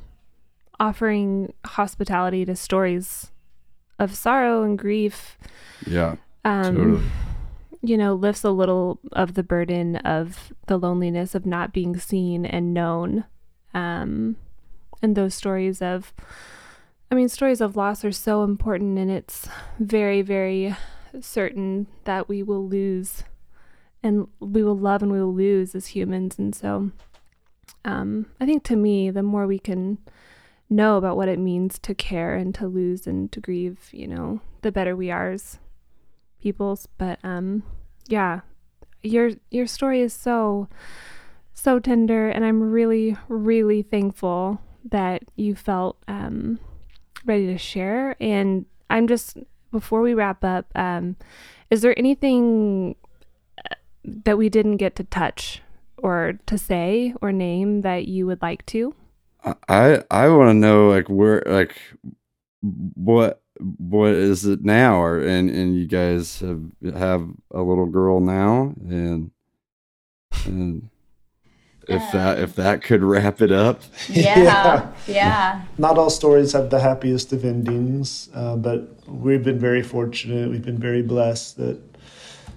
[0.78, 3.31] offering hospitality to stories
[3.98, 5.39] of sorrow and grief,
[5.86, 7.05] Yeah, um, totally.
[7.89, 12.45] You know, lifts a little of the burden of the loneliness of not being seen
[12.45, 13.25] and known.
[13.75, 14.37] Um,
[15.03, 16.13] and those stories of,
[17.11, 19.49] I mean, stories of loss are so important, and it's
[19.79, 20.75] very, very
[21.21, 23.25] certain that we will lose
[24.03, 26.39] and we will love and we will lose as humans.
[26.39, 26.91] And so,
[27.85, 29.99] um, I think to me, the more we can
[30.69, 34.41] know about what it means to care and to lose and to grieve, you know,
[34.63, 35.59] the better we are as
[36.47, 36.86] peoples.
[36.97, 37.64] But um,
[38.06, 38.43] yeah,
[39.02, 40.68] your your story is so
[41.55, 46.60] so tender, and I'm really really thankful that you felt um
[47.24, 48.14] ready to share.
[48.20, 49.39] And I'm just
[49.73, 51.16] before we wrap up, um,
[51.68, 52.94] is there anything
[53.59, 53.74] uh,
[54.05, 55.62] that we didn't get to touch
[55.98, 58.94] or to say or name that you would like to?
[59.68, 61.74] I I want to know like where like
[62.62, 66.62] what what is it now or and and you guys have
[66.95, 69.31] have a little girl now and
[70.45, 70.91] and
[71.89, 73.81] if that if that could wrap it up.
[74.09, 75.62] Yeah, yeah.
[75.78, 80.51] Not all stories have the happiest of endings, uh, but we've been very fortunate.
[80.51, 81.81] We've been very blessed that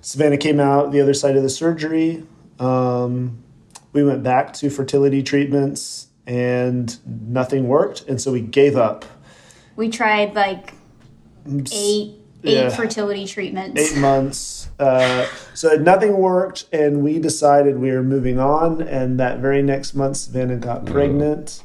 [0.02, 2.24] Savannah came out the other side of the surgery.
[2.60, 3.44] Um,
[3.94, 9.06] we went back to fertility treatments and nothing worked, and so we gave up.
[9.76, 10.74] We tried like
[11.72, 12.70] eight eight Yeah.
[12.70, 13.80] fertility treatments.
[13.82, 14.70] eight months.
[14.80, 18.82] Uh, so nothing worked, and we decided we were moving on.
[18.82, 21.64] And that very next month, Savannah got pregnant.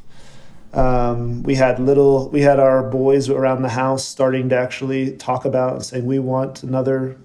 [0.73, 5.44] Um, we had little, we had our boys around the house starting to actually talk
[5.44, 7.16] about and saying we want another,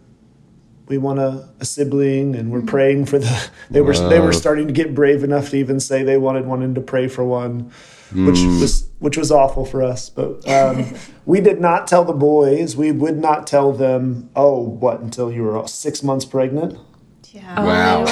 [0.87, 3.49] we want a, a sibling, and we're praying for the.
[3.71, 6.59] They were they were starting to get brave enough to even say they wanted one
[6.59, 7.71] wanted to pray for one
[8.13, 10.09] which was which was awful for us.
[10.09, 10.85] But um,
[11.25, 12.75] we did not tell the boys.
[12.75, 14.29] We would not tell them.
[14.35, 16.77] Oh, what until you were six months pregnant?
[17.31, 17.63] Yeah.
[17.63, 18.05] Wow.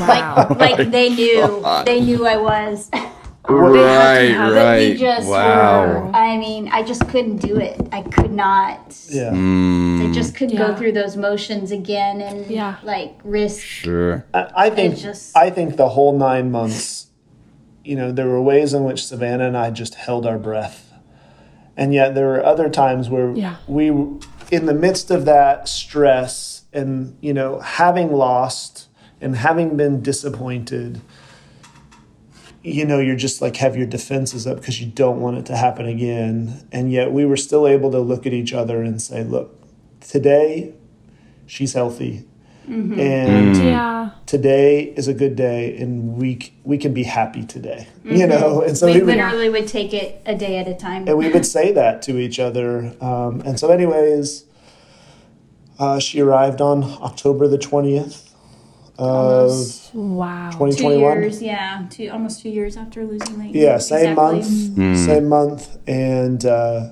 [0.00, 0.46] Wow.
[0.50, 2.90] Like, like they knew, they knew I was.
[3.48, 4.54] Right, have it.
[4.54, 4.96] But we right.
[4.98, 5.82] just Wow.
[6.04, 6.10] were.
[6.16, 7.76] I mean, I just couldn't do it.
[7.90, 8.96] I could not.
[9.08, 9.30] Yeah.
[9.30, 12.76] Mm, I just couldn't go through those motions again and Yeah.
[12.84, 13.60] like risk.
[13.60, 14.24] sure.
[14.32, 17.08] I, I think just- I think the whole nine months.
[17.84, 20.92] You know, there were ways in which Savannah and I just held our breath,
[21.76, 23.56] and yet there were other times where Yeah.
[23.66, 28.88] we, in the midst of that stress and you know having lost
[29.20, 31.00] and having been disappointed
[32.62, 35.56] you know you're just like have your defenses up because you don't want it to
[35.56, 36.66] happen again.
[36.70, 39.58] And yet we were still able to look at each other and say look
[40.00, 40.72] today
[41.46, 42.24] she's healthy
[42.68, 44.10] and Yeah.
[44.26, 48.76] today is a good day and we we can be happy today you know and
[48.76, 51.08] so we we would, literally would take it a day at a time.
[51.08, 54.44] and we would say that to each other um, and so anyways
[55.78, 58.28] uh, she arrived on october the 20th
[58.98, 60.50] of Almost Wow.
[60.50, 63.54] two 2021 years, yeah, two almost two years after losing Leighton.
[63.60, 64.76] Yeah, same Exactly.
[64.76, 66.90] month, same month, and uh,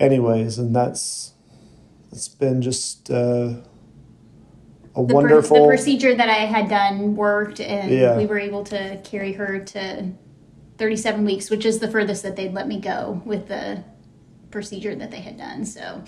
[0.00, 1.32] anyways, and that's
[2.12, 3.54] it's been just uh,
[4.96, 5.62] a The, pr- wonderful.
[5.62, 8.16] the procedure that I had done worked, and Yeah.
[8.16, 10.08] we were able to carry her to
[10.78, 13.82] 37 weeks, which is the furthest that they'd let me go with the
[14.50, 15.64] procedure that they had done.
[15.64, 16.02] So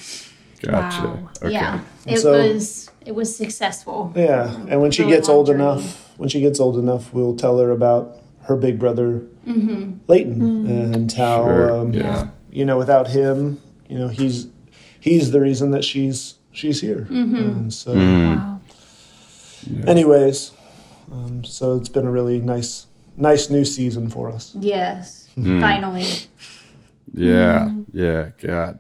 [0.63, 1.03] Gotcha.
[1.07, 1.29] Wow.
[1.43, 1.53] Okay.
[1.53, 4.13] yeah, it So- was it was successful.
[4.17, 5.63] yeah, and when she really gets old journey.
[5.63, 9.93] enough, when she gets old enough, we'll tell her about her big brother Mm-hmm.
[10.09, 11.79] Leighton and how Sure.
[11.79, 12.29] um, yeah.
[12.51, 13.59] you know without him,
[13.89, 14.49] you know he's
[15.01, 17.37] he's the reason that she's she's here, Mm-hmm.
[17.37, 17.95] and so.
[17.95, 18.58] Mm.
[19.67, 19.85] Wow.
[19.91, 20.53] Anyways,
[21.13, 22.87] um, so it's been a really nice,
[23.17, 24.55] nice new season for us.
[24.59, 25.61] Yes, Hmm.
[25.61, 26.07] finally.
[27.15, 27.71] Yeah.
[27.93, 28.31] Yeah.
[28.41, 28.79] God.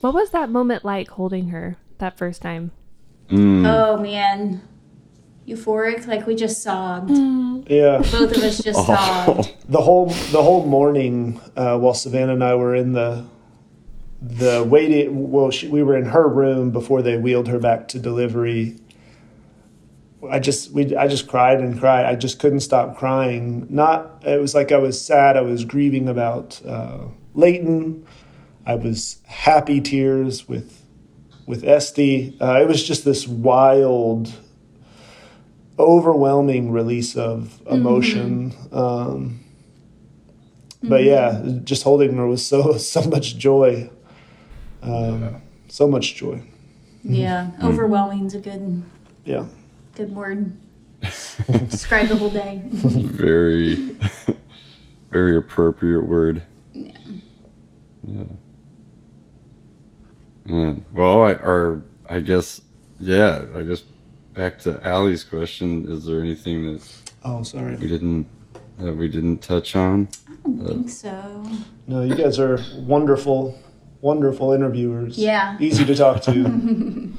[0.00, 2.72] What was that moment like holding her that first time?
[3.30, 3.64] Mm.
[3.66, 4.60] Oh man,
[5.46, 7.10] euphoric, like we just sobbed.
[7.70, 8.84] Yeah, Both of us just Oh.
[8.84, 9.52] sobbed.
[9.68, 13.24] the whole the whole morning uh, while Savannah and I were in the
[14.20, 15.30] the waiting.
[15.30, 18.76] Well, she, we were in her room before they wheeled her back to delivery.
[20.30, 22.04] I just we I just cried and cried.
[22.06, 23.66] I just couldn't stop crying.
[23.68, 25.36] Not it was like I was sad.
[25.36, 28.06] I was grieving about uh, Leighton.
[28.64, 30.84] I was happy tears with
[31.46, 32.36] with Esty.
[32.40, 34.32] Uh, it was just this wild,
[35.78, 38.54] overwhelming release of emotion.
[38.70, 39.40] Um,
[40.84, 43.90] but yeah, just holding her was so so much joy.
[44.82, 46.42] Um, So much joy.
[47.02, 48.82] Yeah, overwhelming's a good
[49.24, 49.46] Yeah.
[49.94, 50.52] Good word.
[51.68, 52.62] Describe the whole day.
[52.66, 53.96] Very,
[55.10, 56.42] very appropriate word.
[56.72, 56.92] Yeah.
[58.06, 58.24] Yeah.
[60.44, 60.84] Man.
[60.92, 62.60] Well, I, or I guess,
[63.00, 63.44] yeah.
[63.54, 63.82] I guess
[64.34, 66.88] back to Allie's question: Is there anything that
[67.24, 67.76] Oh, sorry.
[67.76, 68.26] we didn't
[68.78, 70.08] that we didn't touch on?
[70.28, 71.44] I don't think so.
[71.86, 73.58] No, you guys are wonderful,
[74.00, 75.18] wonderful interviewers.
[75.18, 75.56] Yeah.
[75.60, 77.12] Easy to talk to.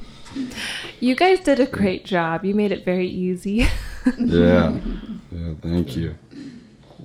[1.00, 2.44] You guys did a great job.
[2.44, 3.66] You made it very easy.
[4.18, 4.78] Yeah.
[5.32, 5.54] Yeah.
[5.62, 6.14] Thank you.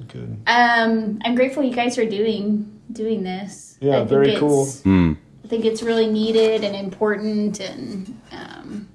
[0.09, 0.37] Good.
[0.47, 3.77] Um, I'm grateful you guys are doing doing this.
[3.79, 4.65] Yeah, I think very it's- cool.
[4.65, 5.13] Hmm.
[5.45, 8.89] I think it's really needed and important, and um,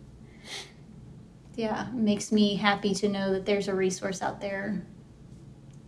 [1.57, 4.83] yeah, it makes me happy to know that there's a resource out there.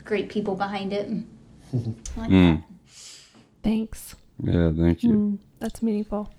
[0.04, 1.08] Great people behind it.
[2.16, 2.62] Like that.
[3.62, 4.16] Thanks.
[4.42, 4.72] Yeah.
[4.74, 5.10] Thank you.
[5.10, 6.32] Mm, that's meaningful.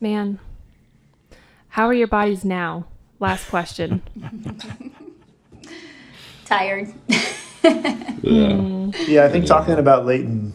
[0.00, 0.38] Man,
[1.70, 2.86] how are your bodies now?
[3.18, 4.02] Last question.
[6.44, 6.88] Tired.
[8.22, 8.90] Yeah.
[9.06, 10.52] Yeah, I think talking about Leighton,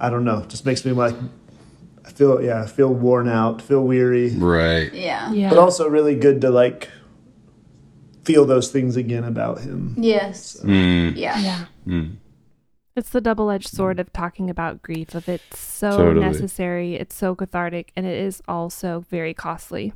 [0.00, 1.14] I don't know, just makes me like,
[2.04, 4.34] I feel, yeah, I feel worn out, feel weary.
[4.34, 4.92] Right.
[4.92, 5.32] yeah.
[5.32, 5.50] Yeah.
[5.50, 6.88] but also really good to like
[8.24, 9.94] feel those things again about him.
[9.98, 10.58] Yes.
[10.62, 11.38] Mm, Yeah.
[11.38, 11.64] Yeah.
[11.86, 12.16] mm.
[12.94, 16.20] It's the double edged sword of talking about grief, of it's so Totally.
[16.26, 19.92] necessary, it's so cathartic, and it is also very costly.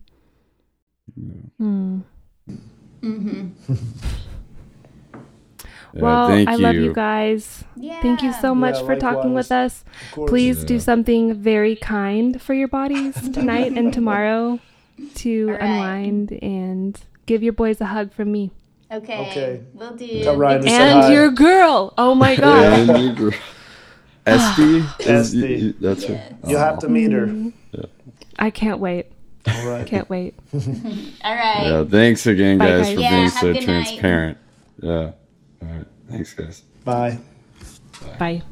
[1.59, 2.01] Hmm.
[3.03, 3.49] Mm-hmm.
[5.95, 6.59] Well, thank I you.
[6.59, 7.65] love you guys.
[7.75, 8.03] Yeah.
[8.03, 9.83] Thank you so much Yeah, for talking with us.
[10.13, 10.29] Course.
[10.29, 14.59] Please do something very kind for your bodies tonight and tomorrow
[15.17, 15.63] to All right.
[15.63, 18.51] unwind and give your boys a hug from me.
[18.93, 19.31] Okay.
[19.31, 19.61] Okay.
[19.75, 20.23] We'll do.
[20.23, 21.13] Tell Ryan to say And hi.
[21.13, 21.93] your girl.
[21.99, 22.89] Oh my god.
[22.89, 23.37] and you gr-
[24.27, 24.85] Esty?
[25.01, 25.41] Esty.
[25.41, 26.37] y- y- That's her.
[26.47, 27.27] You'll have to meet her.
[27.27, 27.81] Mm-hmm.
[28.39, 29.07] I can't wait.
[29.49, 29.87] All right.
[29.87, 30.35] Can't wait.
[30.55, 30.61] All
[31.35, 31.67] right.
[31.67, 32.95] Yeah, thanks again, Bye, guys, guys.
[32.95, 33.85] for Yeah, being so a good night.
[33.87, 34.39] transparent.
[34.83, 34.93] Yeah.
[34.93, 35.13] All
[35.63, 35.87] right.
[36.11, 36.63] Thanks, guys.
[36.85, 37.19] Bye.
[38.19, 38.43] Bye.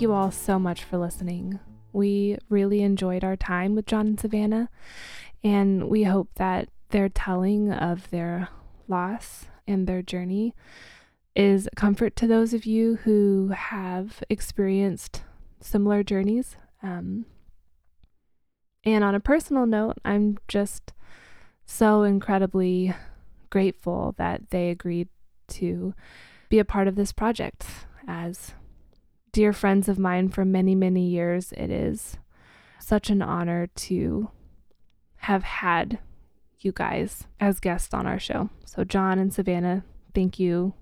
[0.00, 1.58] You all so much for listening.
[1.92, 4.70] We really enjoyed our time with Jon and Savannah,
[5.42, 8.48] and we hope that their telling of their
[8.86, 10.54] loss and their journey
[11.34, 15.24] is comfort to those of you who have experienced
[15.60, 16.54] similar journeys.
[16.80, 17.26] Um,
[18.84, 20.92] and on a personal note, I'm just
[21.66, 22.94] so incredibly
[23.50, 25.08] grateful that they agreed
[25.48, 25.92] to
[26.48, 27.66] be a part of this project
[28.06, 28.54] as
[29.32, 31.52] dear friends of mine for many, many years.
[31.52, 32.18] It is
[32.78, 34.30] such an honor to
[35.16, 35.98] have had
[36.60, 38.50] you guys as guests on our show.
[38.64, 39.84] So, Jon and Savannah,
[40.14, 40.74] thank you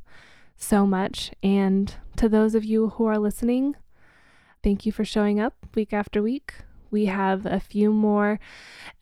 [0.56, 1.32] so much.
[1.42, 3.76] And to those of you who are listening,
[4.62, 6.54] thank you for showing up week after week.
[6.90, 8.38] We have a few more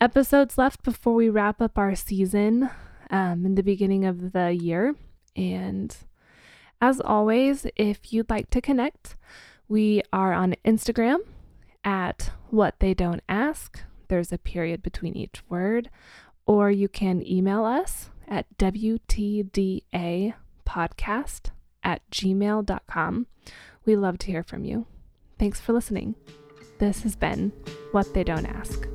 [0.01, 2.71] episodes left before we wrap up our season
[3.11, 4.95] um, in the beginning of the year.
[5.37, 5.97] And
[6.85, 9.17] as always, if you'd like to connect,
[9.69, 11.21] we are on Instagram
[11.83, 13.81] at What They Don't Ask.
[14.09, 15.89] There's a period between each word.
[16.45, 20.35] Or you can email us at WTDA
[20.67, 21.51] podcast
[21.83, 23.27] at gmail.com.
[23.87, 24.85] We love to hear from you.
[25.39, 26.17] Thanks for listening.
[26.81, 27.51] This has been
[27.93, 28.87] What They Don't Ask.